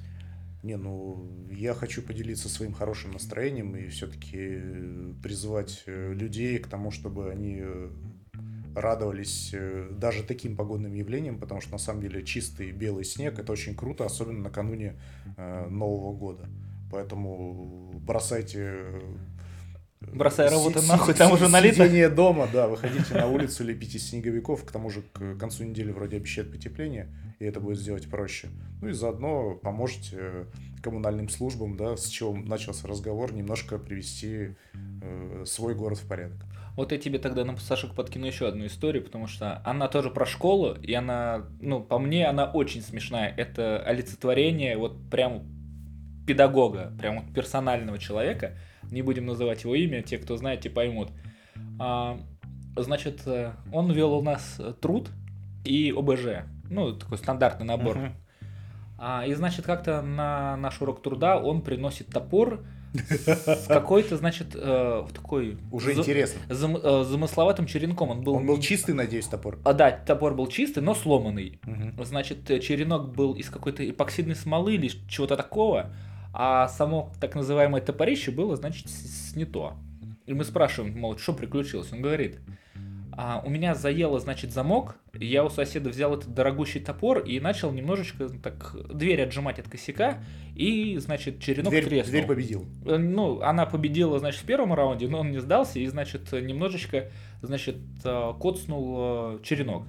Не, 0.64 0.76
ну, 0.76 1.30
я 1.52 1.72
хочу 1.72 2.02
поделиться 2.02 2.48
своим 2.48 2.72
хорошим 2.72 3.12
настроением 3.12 3.76
и 3.76 3.86
все-таки 3.88 4.60
призывать 5.22 5.84
э, 5.86 6.12
людей 6.14 6.58
к 6.58 6.66
тому, 6.66 6.90
чтобы 6.90 7.30
они 7.30 7.60
э, 7.60 7.90
радовались 8.74 9.50
э, 9.52 9.88
даже 9.92 10.22
таким 10.22 10.56
погодным 10.56 10.92
явлениям, 10.92 11.38
потому 11.38 11.60
что 11.60 11.72
на 11.72 11.78
самом 11.78 12.00
деле 12.00 12.24
чистый 12.24 12.72
белый 12.72 13.04
снег 13.04 13.38
это 13.38 13.52
очень 13.52 13.74
круто, 13.74 14.04
особенно 14.04 14.40
накануне 14.40 14.94
э, 15.36 15.68
Нового 15.68 16.16
года. 16.16 16.48
Поэтому 16.90 17.92
бросайте 18.04 18.60
э, 18.60 19.00
Бросай 20.12 20.48
работу 20.48 20.80
си- 20.80 20.88
нахуй, 20.88 21.14
там 21.14 21.32
уже 21.32 21.48
налито. 21.48 21.84
Сидение 21.84 22.08
дома, 22.08 22.48
да, 22.52 22.68
выходите 22.68 23.14
на 23.14 23.26
улицу, 23.26 23.64
лепите 23.64 23.98
снеговиков, 23.98 24.64
к 24.64 24.70
тому 24.70 24.90
же 24.90 25.02
к 25.12 25.36
концу 25.36 25.64
недели 25.64 25.90
вроде 25.92 26.18
обещают 26.18 26.52
потепление, 26.52 27.08
и 27.38 27.44
это 27.44 27.60
будет 27.60 27.78
сделать 27.78 28.08
проще. 28.08 28.48
Ну 28.80 28.88
и 28.88 28.92
заодно 28.92 29.54
поможете 29.54 30.46
коммунальным 30.82 31.28
службам, 31.28 31.76
да, 31.76 31.96
с 31.96 32.06
чего 32.06 32.34
начался 32.36 32.86
разговор, 32.86 33.32
немножко 33.32 33.78
привести 33.78 34.54
э, 35.02 35.44
свой 35.46 35.74
город 35.74 35.98
в 35.98 36.06
порядок. 36.06 36.44
Вот 36.76 36.90
я 36.90 36.98
тебе 36.98 37.18
тогда 37.18 37.44
на 37.44 37.56
Сашек 37.56 37.94
подкину 37.94 38.26
еще 38.26 38.48
одну 38.48 38.66
историю, 38.66 39.04
потому 39.04 39.28
что 39.28 39.62
она 39.64 39.86
тоже 39.86 40.10
про 40.10 40.26
школу, 40.26 40.74
и 40.74 40.92
она, 40.92 41.44
ну, 41.60 41.80
по 41.80 41.98
мне, 41.98 42.26
она 42.26 42.46
очень 42.46 42.82
смешная. 42.82 43.32
Это 43.36 43.78
олицетворение 43.78 44.76
вот 44.76 45.08
прям 45.08 45.44
педагога, 46.26 46.92
прям 46.98 47.20
вот 47.20 47.32
персонального 47.32 47.98
человека. 47.98 48.56
не 48.90 49.02
будем 49.02 49.26
называть 49.26 49.62
его 49.64 49.74
имя, 49.74 50.02
те, 50.02 50.18
кто 50.18 50.36
знает, 50.36 50.60
те 50.60 50.70
поймут. 50.70 51.10
А, 51.78 52.20
значит, 52.76 53.22
э, 53.26 53.52
он 53.72 53.90
вел 53.92 54.12
у 54.14 54.22
нас 54.22 54.60
труд 54.80 55.10
и 55.64 55.92
ОБЖ, 55.96 56.44
ну, 56.70 56.92
такой 56.92 57.18
стандартный 57.18 57.66
набор. 57.66 57.98
Мгм. 57.98 58.12
А, 58.98 59.24
и, 59.26 59.32
значит, 59.34 59.64
как-то 59.64 60.02
на 60.02 60.56
наш 60.56 60.80
урок 60.80 61.02
труда 61.02 61.38
он 61.38 61.62
приносит 61.62 62.08
топор 62.08 62.64
с 62.94 63.66
какой-то, 63.68 64.16
значит, 64.16 64.54
э, 64.54 65.02
в 65.06 65.12
такой... 65.12 65.58
Уже 65.72 65.94
за- 65.94 66.00
интересно. 66.00 66.40
зам- 66.48 66.78
э, 66.82 67.04
замысловатым 67.04 67.66
черенком. 67.66 68.10
Он 68.10 68.22
был... 68.22 68.34
Он 68.34 68.46
был 68.46 68.58
чистый, 68.60 68.94
надеюсь, 68.94 69.26
топор. 69.26 69.58
А, 69.64 69.72
да, 69.72 69.90
топор 69.90 70.34
был 70.34 70.46
чистый, 70.46 70.80
но 70.80 70.94
сломанный. 70.94 71.58
Мгм. 71.64 72.04
Значит, 72.04 72.50
э, 72.50 72.60
черенок 72.60 73.12
был 73.14 73.34
из 73.34 73.50
какой-то 73.50 73.88
эпоксидной 73.88 74.36
смолы 74.36 74.74
или 74.74 74.90
чего-то 75.08 75.36
такого, 75.36 75.90
а 76.32 76.68
само 76.68 77.12
так 77.20 77.34
называемое 77.34 77.80
топорище 77.80 78.30
было, 78.30 78.56
значит, 78.56 78.88
с- 78.88 79.30
снято. 79.32 79.74
И 80.26 80.32
мы 80.32 80.44
спрашиваем, 80.44 80.98
мол, 80.98 81.18
что 81.18 81.32
приключилось? 81.32 81.92
Он 81.92 82.00
говорит, 82.00 82.38
а, 83.16 83.42
у 83.44 83.50
меня 83.50 83.74
заело, 83.74 84.18
значит, 84.18 84.52
замок, 84.52 84.96
я 85.12 85.44
у 85.44 85.48
соседа 85.50 85.90
взял 85.90 86.14
этот 86.16 86.34
дорогущий 86.34 86.80
топор 86.80 87.18
и 87.20 87.38
начал 87.38 87.70
немножечко 87.72 88.28
так 88.28 88.76
дверь 88.92 89.22
отжимать 89.22 89.58
от 89.58 89.68
косяка, 89.68 90.22
и, 90.56 90.96
значит, 90.98 91.40
черенок 91.40 91.70
Дверь, 91.70 91.84
треснул. 91.84 92.10
дверь 92.10 92.26
победил. 92.26 92.66
Э, 92.84 92.96
Ну, 92.96 93.40
она 93.40 93.66
победила, 93.66 94.18
значит, 94.18 94.42
в 94.42 94.44
первом 94.44 94.74
раунде, 94.74 95.08
но 95.08 95.20
он 95.20 95.30
не 95.30 95.38
сдался, 95.38 95.78
и, 95.78 95.86
значит, 95.86 96.32
немножечко, 96.32 97.10
значит, 97.42 97.76
э, 98.04 98.32
коцнул 98.40 98.96
э, 98.98 99.38
черенок. 99.42 99.84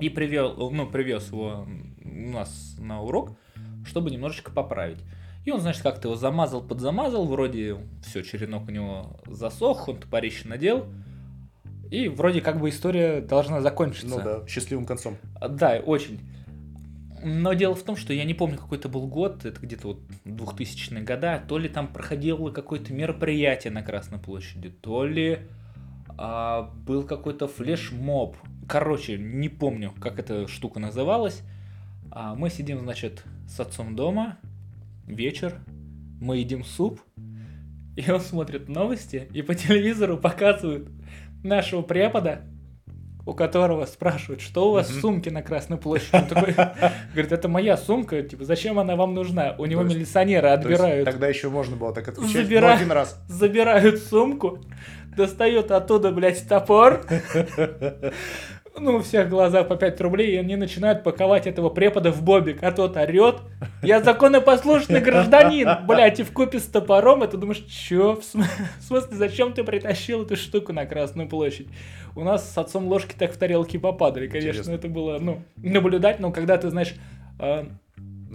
И 0.00 0.10
привел, 0.10 0.70
ну, 0.70 0.86
привез 0.86 1.28
его 1.28 1.66
у 2.04 2.30
нас 2.30 2.76
на 2.78 3.02
урок, 3.02 3.38
чтобы 3.86 4.10
немножечко 4.10 4.50
поправить. 4.50 4.98
И 5.46 5.50
он, 5.52 5.60
значит, 5.60 5.82
как-то 5.82 6.08
его 6.08 6.16
замазал, 6.16 6.60
подзамазал, 6.60 7.24
вроде 7.24 7.76
все, 8.04 8.22
черенок 8.22 8.68
у 8.68 8.72
него 8.72 9.20
засох, 9.26 9.88
он 9.88 9.98
топорище 9.98 10.48
надел, 10.48 10.86
и 11.90 12.08
вроде 12.08 12.40
как 12.40 12.60
бы 12.60 12.68
история 12.68 13.20
должна 13.20 13.60
закончиться. 13.60 14.08
Ну 14.08 14.16
да, 14.22 14.46
счастливым 14.46 14.86
концом. 14.86 15.16
А, 15.40 15.48
Да, 15.48 15.80
очень. 15.84 16.20
Но 17.24 17.54
дело 17.54 17.74
в 17.74 17.82
том, 17.82 17.96
что 17.96 18.12
я 18.12 18.24
не 18.24 18.34
помню, 18.34 18.58
какой 18.58 18.78
это 18.78 18.88
был 18.88 19.06
год, 19.06 19.44
это 19.44 19.60
где-то 19.60 19.88
вот 19.88 20.00
2000-е 20.24 21.02
года, 21.02 21.42
то 21.48 21.58
ли 21.58 21.68
там 21.68 21.88
проходило 21.88 22.50
какое-то 22.50 22.92
мероприятие 22.92 23.72
на 23.72 23.82
Красной 23.82 24.18
площади, 24.18 24.68
то 24.68 25.04
ли 25.04 25.40
а, 26.18 26.70
был 26.86 27.02
какой-то 27.02 27.48
флешмоб. 27.48 28.36
Короче, 28.68 29.18
не 29.18 29.48
помню, 29.48 29.92
как 30.00 30.18
эта 30.18 30.46
штука 30.46 30.78
называлась. 30.78 31.42
А, 32.10 32.34
мы 32.34 32.50
сидим, 32.50 32.80
значит, 32.80 33.24
с 33.48 33.58
отцом 33.60 33.96
дома, 33.96 34.38
вечер, 35.06 35.58
мы 36.20 36.38
едим 36.38 36.64
суп, 36.64 37.00
и 37.96 38.10
он 38.10 38.20
смотрит 38.20 38.68
новости, 38.68 39.28
и 39.32 39.42
по 39.42 39.54
телевизору 39.54 40.16
показывают 40.18 40.88
нашего 41.46 41.82
препода, 41.82 42.40
у 43.26 43.34
которого 43.34 43.86
спрашивают, 43.86 44.40
что 44.40 44.68
у 44.68 44.72
вас 44.72 44.88
в 44.88 45.00
сумке 45.00 45.30
на 45.30 45.42
Красной 45.42 45.78
площади. 45.78 46.14
Он 46.14 46.26
такой, 46.26 46.52
говорит, 47.12 47.32
это 47.32 47.48
моя 47.48 47.76
сумка, 47.76 48.22
типа, 48.22 48.44
зачем 48.44 48.78
она 48.78 48.94
вам 48.94 49.14
нужна? 49.14 49.56
У 49.58 49.66
него 49.66 49.82
милиционеры 49.82 50.48
отбирают, 50.48 51.04
тогда 51.04 51.26
еще 51.26 51.50
можно 51.50 51.76
было 51.76 51.92
так 51.92 52.08
отвечать, 52.08 52.48
но 52.48 52.72
один 52.72 52.92
раз. 52.92 53.20
забирают 53.28 53.98
сумку, 54.00 54.60
достают 55.16 55.72
оттуда, 55.72 56.12
блядь, 56.12 56.46
топор. 56.48 57.04
Ну, 58.78 58.96
у 58.96 59.00
всех 59.00 59.28
глаза 59.28 59.64
по 59.64 59.76
5 59.76 60.00
рублей, 60.02 60.34
и 60.34 60.36
они 60.36 60.56
начинают 60.56 61.02
паковать 61.02 61.46
этого 61.46 61.70
препода 61.70 62.12
в 62.12 62.22
бобик, 62.22 62.62
а 62.62 62.72
тот 62.72 62.96
орет. 62.96 63.36
Я 63.82 64.02
законопослушный 64.02 65.00
гражданин, 65.00 65.68
блядь, 65.86 66.20
и 66.20 66.22
в 66.22 66.32
купе 66.32 66.58
с 66.58 66.64
топором, 66.64 67.24
и 67.24 67.26
ты 67.26 67.36
думаешь, 67.36 67.64
чё? 67.68 68.16
В 68.16 68.24
см- 68.24 68.48
в 68.80 68.82
смысле, 68.82 69.16
зачем 69.16 69.52
ты 69.52 69.64
притащил 69.64 70.22
эту 70.22 70.36
штуку 70.36 70.72
на 70.72 70.84
Красную 70.84 71.28
площадь? 71.28 71.68
У 72.14 72.22
нас 72.22 72.50
с 72.52 72.58
отцом 72.58 72.86
ложки 72.86 73.14
так 73.18 73.32
в 73.32 73.38
тарелки 73.38 73.76
попадали, 73.78 74.26
конечно, 74.26 74.48
Интересно. 74.48 74.72
это 74.72 74.88
было, 74.88 75.18
ну, 75.18 75.42
наблюдать, 75.56 76.20
но 76.20 76.30
когда 76.30 76.56
ты, 76.58 76.68
знаешь, 76.70 76.94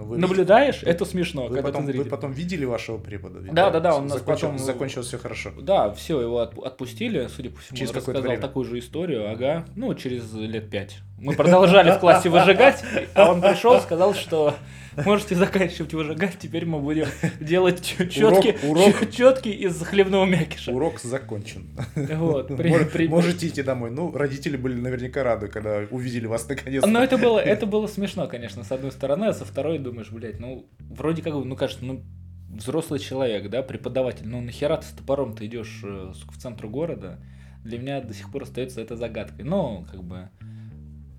э, 0.02 0.06
Ну, 0.06 0.10
вы 0.10 0.18
наблюдаешь, 0.18 0.84
это 0.84 1.06
смешно, 1.06 1.44
Вы 1.48 1.56
когда 1.58 1.62
потом, 1.72 1.86
вы 1.86 2.06
потом 2.06 2.32
видели 2.32 2.66
вашего 2.66 2.98
препода? 2.98 3.40
Ведь, 3.40 3.54
Да, 3.54 3.70
да, 3.70 3.80
да, 3.80 3.96
он 3.96 4.08
нас 4.08 4.20
закончил, 4.20 4.48
потом- 4.50 4.60
закончилось 4.60 5.08
все 5.08 5.18
хорошо. 5.18 5.52
Да, 5.62 5.92
все, 5.94 6.22
его 6.22 6.42
отпу- 6.42 6.66
отпустили, 6.66 7.28
судя 7.28 7.50
по 7.52 7.60
всему, 7.60 7.78
Через 7.78 7.92
он 7.92 7.96
рассказал 7.98 8.22
время. 8.22 8.38
такую 8.40 8.66
же 8.66 8.80
историю, 8.80 9.32
ага, 9.32 9.66
ну, 9.76 9.94
через 9.94 10.32
лет 10.34 10.70
пять. 10.70 10.98
Мы 11.20 11.36
продолжали 11.36 11.92
в 11.92 12.00
классе 12.00 12.30
выжигать, 12.30 12.84
а 13.16 13.32
он 13.32 13.42
пришел, 13.42 13.80
сказал, 13.80 14.14
что 14.14 14.54
можете 14.98 15.36
заканчивать 15.36 15.94
выжигать, 15.94 16.38
теперь 16.40 16.66
мы 16.66 16.80
будем 16.80 17.08
делать 17.40 17.82
четки, 17.82 18.58
урок. 18.66 19.12
четки 19.12 19.50
из 19.66 19.82
хлебного 19.82 20.26
мякиша. 20.26 20.72
Урок 20.72 21.00
закончен. 21.00 21.70
Вот, 21.96 22.48
при- 22.58 23.08
Можете 23.08 23.48
идти 23.48 23.64
домой. 23.64 23.92
Ну, 23.92 24.12
родители 24.12 24.58
были 24.58 24.76
наверняка 24.76 25.24
рады, 25.24 25.48
когда 25.48 25.86
увидели 25.90 26.26
вас 26.28 26.48
наконец-то. 26.48 26.90
Но 26.90 27.04
это 27.04 27.18
было, 27.18 27.40
это 27.40 27.66
было 27.66 27.88
смешно, 27.88 28.28
конечно, 28.28 28.64
с 28.64 28.72
одной 28.72 28.92
стороны, 28.92 29.26
а 29.26 29.34
со 29.34 29.46
второй 29.46 29.80
думаешь, 29.80 30.10
блядь, 30.12 30.40
ну, 30.40 30.68
вроде 30.80 31.22
как, 31.22 31.34
бы, 31.34 31.46
ну, 31.46 31.56
кажется, 31.56 31.84
ну, 31.86 32.04
взрослый 32.50 33.00
человек, 33.00 33.50
да, 33.50 33.64
преподаватель, 33.64 34.28
ну, 34.28 34.42
нахера 34.42 34.78
ты 34.78 34.86
с 34.86 34.90
топором 34.90 35.36
ты 35.36 35.46
идешь 35.46 35.82
э, 35.84 36.12
в 36.30 36.38
центр 36.38 36.68
города? 36.68 37.20
Для 37.64 37.78
меня 37.78 38.02
до 38.02 38.14
сих 38.14 38.32
пор 38.32 38.44
остается 38.44 38.82
это 38.82 38.96
загадкой. 38.96 39.46
Но, 39.46 39.86
как 39.90 40.04
бы, 40.04 40.30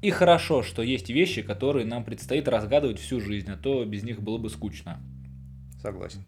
и 0.02 0.10
хорошо, 0.10 0.62
что 0.62 0.82
есть 0.82 1.08
вещи, 1.08 1.42
которые 1.42 1.86
нам 1.86 2.04
предстоит 2.04 2.48
разгадывать 2.48 2.98
всю 2.98 3.20
жизнь, 3.20 3.50
а 3.50 3.56
то 3.56 3.84
без 3.84 4.02
них 4.02 4.20
было 4.20 4.36
бы 4.36 4.50
скучно. 4.50 5.00
Согласен. 5.80 6.24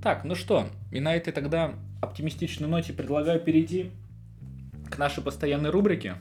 Так, 0.00 0.24
ну 0.24 0.34
что, 0.36 0.68
и 0.90 1.00
на 1.00 1.14
этой 1.14 1.32
тогда 1.32 1.74
оптимистичной 2.00 2.68
ноте 2.68 2.92
предлагаю 2.92 3.40
перейти 3.40 3.90
к 4.90 4.96
нашей 4.96 5.22
постоянной 5.22 5.70
рубрике. 5.70 6.16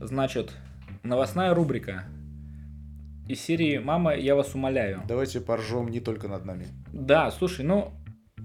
Значит, 0.00 0.52
новостная 1.02 1.54
рубрика 1.54 2.04
из 3.26 3.40
серии 3.40 3.78
«Мама, 3.78 4.14
я 4.14 4.34
вас 4.34 4.54
умоляю». 4.54 5.02
Давайте 5.08 5.40
поржем 5.40 5.88
не 5.88 6.00
только 6.00 6.28
над 6.28 6.44
нами. 6.44 6.66
Да, 6.92 7.30
слушай, 7.30 7.64
ну, 7.64 7.92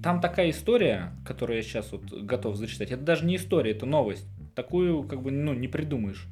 там 0.02 0.22
такая 0.22 0.50
история, 0.50 1.12
которую 1.26 1.58
я 1.58 1.64
сейчас 1.64 1.92
вот 1.92 2.12
готов 2.12 2.56
зачитать. 2.56 2.92
Это 2.92 3.04
даже 3.04 3.26
не 3.26 3.36
история, 3.36 3.72
это 3.72 3.86
новость. 3.86 4.26
Такую, 4.56 5.04
как 5.04 5.22
бы, 5.22 5.32
ну, 5.32 5.54
не 5.54 5.68
придумаешь. 5.68 6.28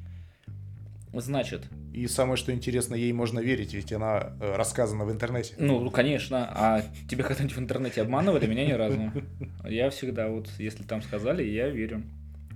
Значит, 1.12 1.64
И 1.92 2.06
самое, 2.06 2.36
что 2.36 2.52
интересно, 2.52 2.94
ей 2.94 3.12
можно 3.12 3.40
верить, 3.40 3.74
ведь 3.74 3.92
она 3.92 4.32
э, 4.40 4.56
рассказана 4.56 5.04
в 5.04 5.10
интернете. 5.10 5.54
Ну, 5.58 5.90
конечно. 5.90 6.48
А 6.52 6.82
тебя 7.08 7.24
когда-нибудь 7.24 7.56
в 7.56 7.60
интернете 7.60 8.02
обманывали? 8.02 8.46
Меня 8.46 8.64
ни 8.64 8.72
разу. 8.72 9.10
Я 9.68 9.90
всегда 9.90 10.28
вот, 10.28 10.48
если 10.58 10.84
там 10.84 11.02
сказали, 11.02 11.42
я 11.42 11.68
верю. 11.68 12.04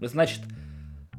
Значит, 0.01 0.41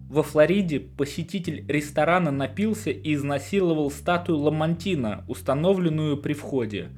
во 0.09 0.23
Флориде 0.23 0.79
посетитель 0.79 1.65
ресторана 1.67 2.31
напился 2.31 2.91
и 2.91 3.15
изнасиловал 3.15 3.91
статую 3.91 4.37
Ламантина, 4.39 5.25
установленную 5.27 6.17
при 6.17 6.33
входе. 6.33 6.89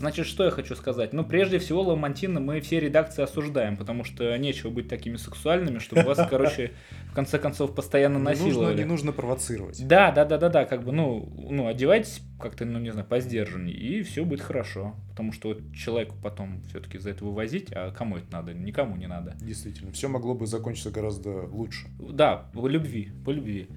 Значит, 0.00 0.24
что 0.24 0.44
я 0.44 0.50
хочу 0.50 0.74
сказать? 0.76 1.12
Ну, 1.12 1.26
прежде 1.26 1.58
всего, 1.58 1.82
Ламантина 1.82 2.40
мы 2.40 2.62
все 2.62 2.80
редакции 2.80 3.22
осуждаем, 3.22 3.76
потому 3.76 4.02
что 4.02 4.34
нечего 4.38 4.70
быть 4.70 4.88
такими 4.88 5.18
сексуальными, 5.18 5.78
чтобы 5.78 6.04
вас, 6.04 6.18
короче, 6.30 6.72
в 7.10 7.14
конце 7.14 7.38
концов, 7.38 7.74
постоянно 7.74 8.16
Не 8.16 8.34
нужно, 8.34 8.72
не 8.72 8.84
нужно 8.84 9.12
провоцировать. 9.12 9.86
Да, 9.86 10.10
да, 10.10 10.24
да, 10.24 10.38
да, 10.38 10.48
да, 10.48 10.64
как 10.64 10.84
бы, 10.84 10.92
ну, 10.92 11.30
ну, 11.50 11.66
одевайтесь 11.66 12.22
как-то, 12.40 12.64
ну, 12.64 12.78
не 12.78 12.92
знаю, 12.92 13.06
поздержаннее, 13.06 13.76
и 13.76 14.02
все 14.02 14.24
будет 14.24 14.40
хорошо. 14.40 14.96
Потому 15.10 15.32
что 15.32 15.48
вот 15.48 15.58
человеку 15.74 16.16
потом 16.22 16.62
все-таки 16.70 16.96
за 16.96 17.10
это 17.10 17.22
вывозить, 17.22 17.68
а 17.72 17.90
кому 17.90 18.16
это 18.16 18.32
надо? 18.32 18.54
Никому 18.54 18.96
не 18.96 19.06
надо. 19.06 19.36
Действительно, 19.38 19.92
все 19.92 20.08
могло 20.08 20.34
бы 20.34 20.46
закончиться 20.46 20.90
гораздо 20.90 21.42
лучше. 21.42 21.88
Да, 21.98 22.48
по 22.54 22.66
любви, 22.66 23.12
по 23.26 23.32
любви. 23.32 23.68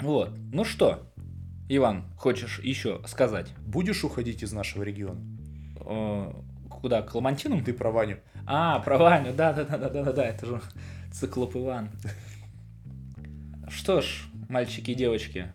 Вот. 0.00 0.36
Ну 0.52 0.64
что, 0.64 1.06
Иван, 1.68 2.04
хочешь 2.16 2.60
еще 2.60 3.00
сказать? 3.06 3.52
Будешь 3.66 4.04
уходить 4.04 4.42
из 4.42 4.52
нашего 4.52 4.82
региона? 4.82 5.20
Э, 5.80 6.32
Куда? 6.70 7.02
К 7.02 7.14
Ламантинам? 7.14 7.64
Ты 7.64 7.72
про 7.72 7.90
Ваню. 7.90 8.18
А, 8.46 8.78
про 8.80 8.98
Ваню, 8.98 9.32
да, 9.34 9.52
да, 9.52 9.64
да, 9.64 9.78
да, 9.78 9.88
да, 9.88 10.02
да, 10.04 10.12
да, 10.12 10.24
это 10.26 10.46
же 10.46 10.60
циклоп 11.12 11.56
Иван. 11.56 11.90
Что 13.68 14.00
ж, 14.00 14.28
мальчики 14.48 14.92
и 14.92 14.94
девочки, 14.94 15.52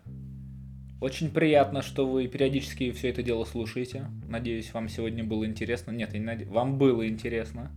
очень 1.00 1.30
приятно, 1.30 1.80
что 1.82 2.06
вы 2.06 2.26
периодически 2.28 2.92
все 2.92 3.08
это 3.08 3.22
дело 3.22 3.44
слушаете. 3.44 4.06
Надеюсь, 4.28 4.72
вам 4.74 4.88
сегодня 4.88 5.24
было 5.24 5.46
интересно. 5.46 5.90
Нет, 5.92 6.12
я 6.12 6.18
не 6.20 6.26
наде- 6.26 6.48
вам 6.48 6.76
было 6.76 7.08
интересно. 7.08 7.70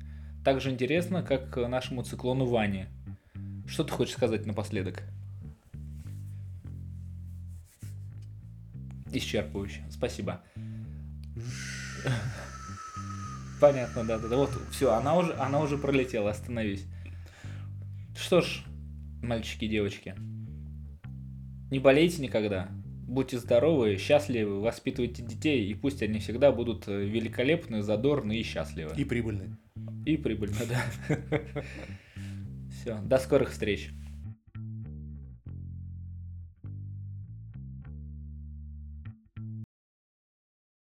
Так 0.43 0.59
же 0.59 0.69
интересно, 0.71 1.23
как 1.23 1.55
нашему 1.55 2.03
циклону 2.03 2.45
Ване. 2.45 2.87
Что 3.67 3.83
ты 3.83 3.91
хочешь 3.93 4.13
сказать 4.15 4.45
напоследок? 4.45 5.03
Исчерпывающе. 9.17 9.83
Спасибо. 9.89 10.41
Понятно, 13.59 14.03
да, 14.03 14.19
да, 14.19 14.27
да. 14.27 14.35
Вот, 14.35 14.51
все, 14.71 14.93
она 14.93 15.15
уже, 15.15 15.33
она 15.33 15.59
уже 15.61 15.77
пролетела, 15.77 16.29
остановись. 16.29 16.85
Что 18.15 18.41
ж, 18.41 18.63
мальчики 19.21 19.65
и 19.65 19.69
девочки, 19.69 20.15
не 21.71 21.79
болейте 21.79 22.21
никогда. 22.21 22.69
Будьте 23.07 23.37
здоровы, 23.37 23.97
счастливы, 23.97 24.59
воспитывайте 24.61 25.23
детей, 25.23 25.67
и 25.69 25.73
пусть 25.73 26.01
они 26.01 26.19
всегда 26.19 26.51
будут 26.51 26.87
э, 26.87 27.05
великолепны, 27.05 27.81
задорны 27.81 28.37
и 28.37 28.43
счастливы. 28.43 28.93
И 28.97 29.05
прибыльны. 29.05 29.57
И 30.05 30.17
прибыльны, 30.17 30.57
да. 30.67 30.83
Все, 32.71 32.99
до 33.03 33.17
скорых 33.19 33.51
встреч. 33.51 33.91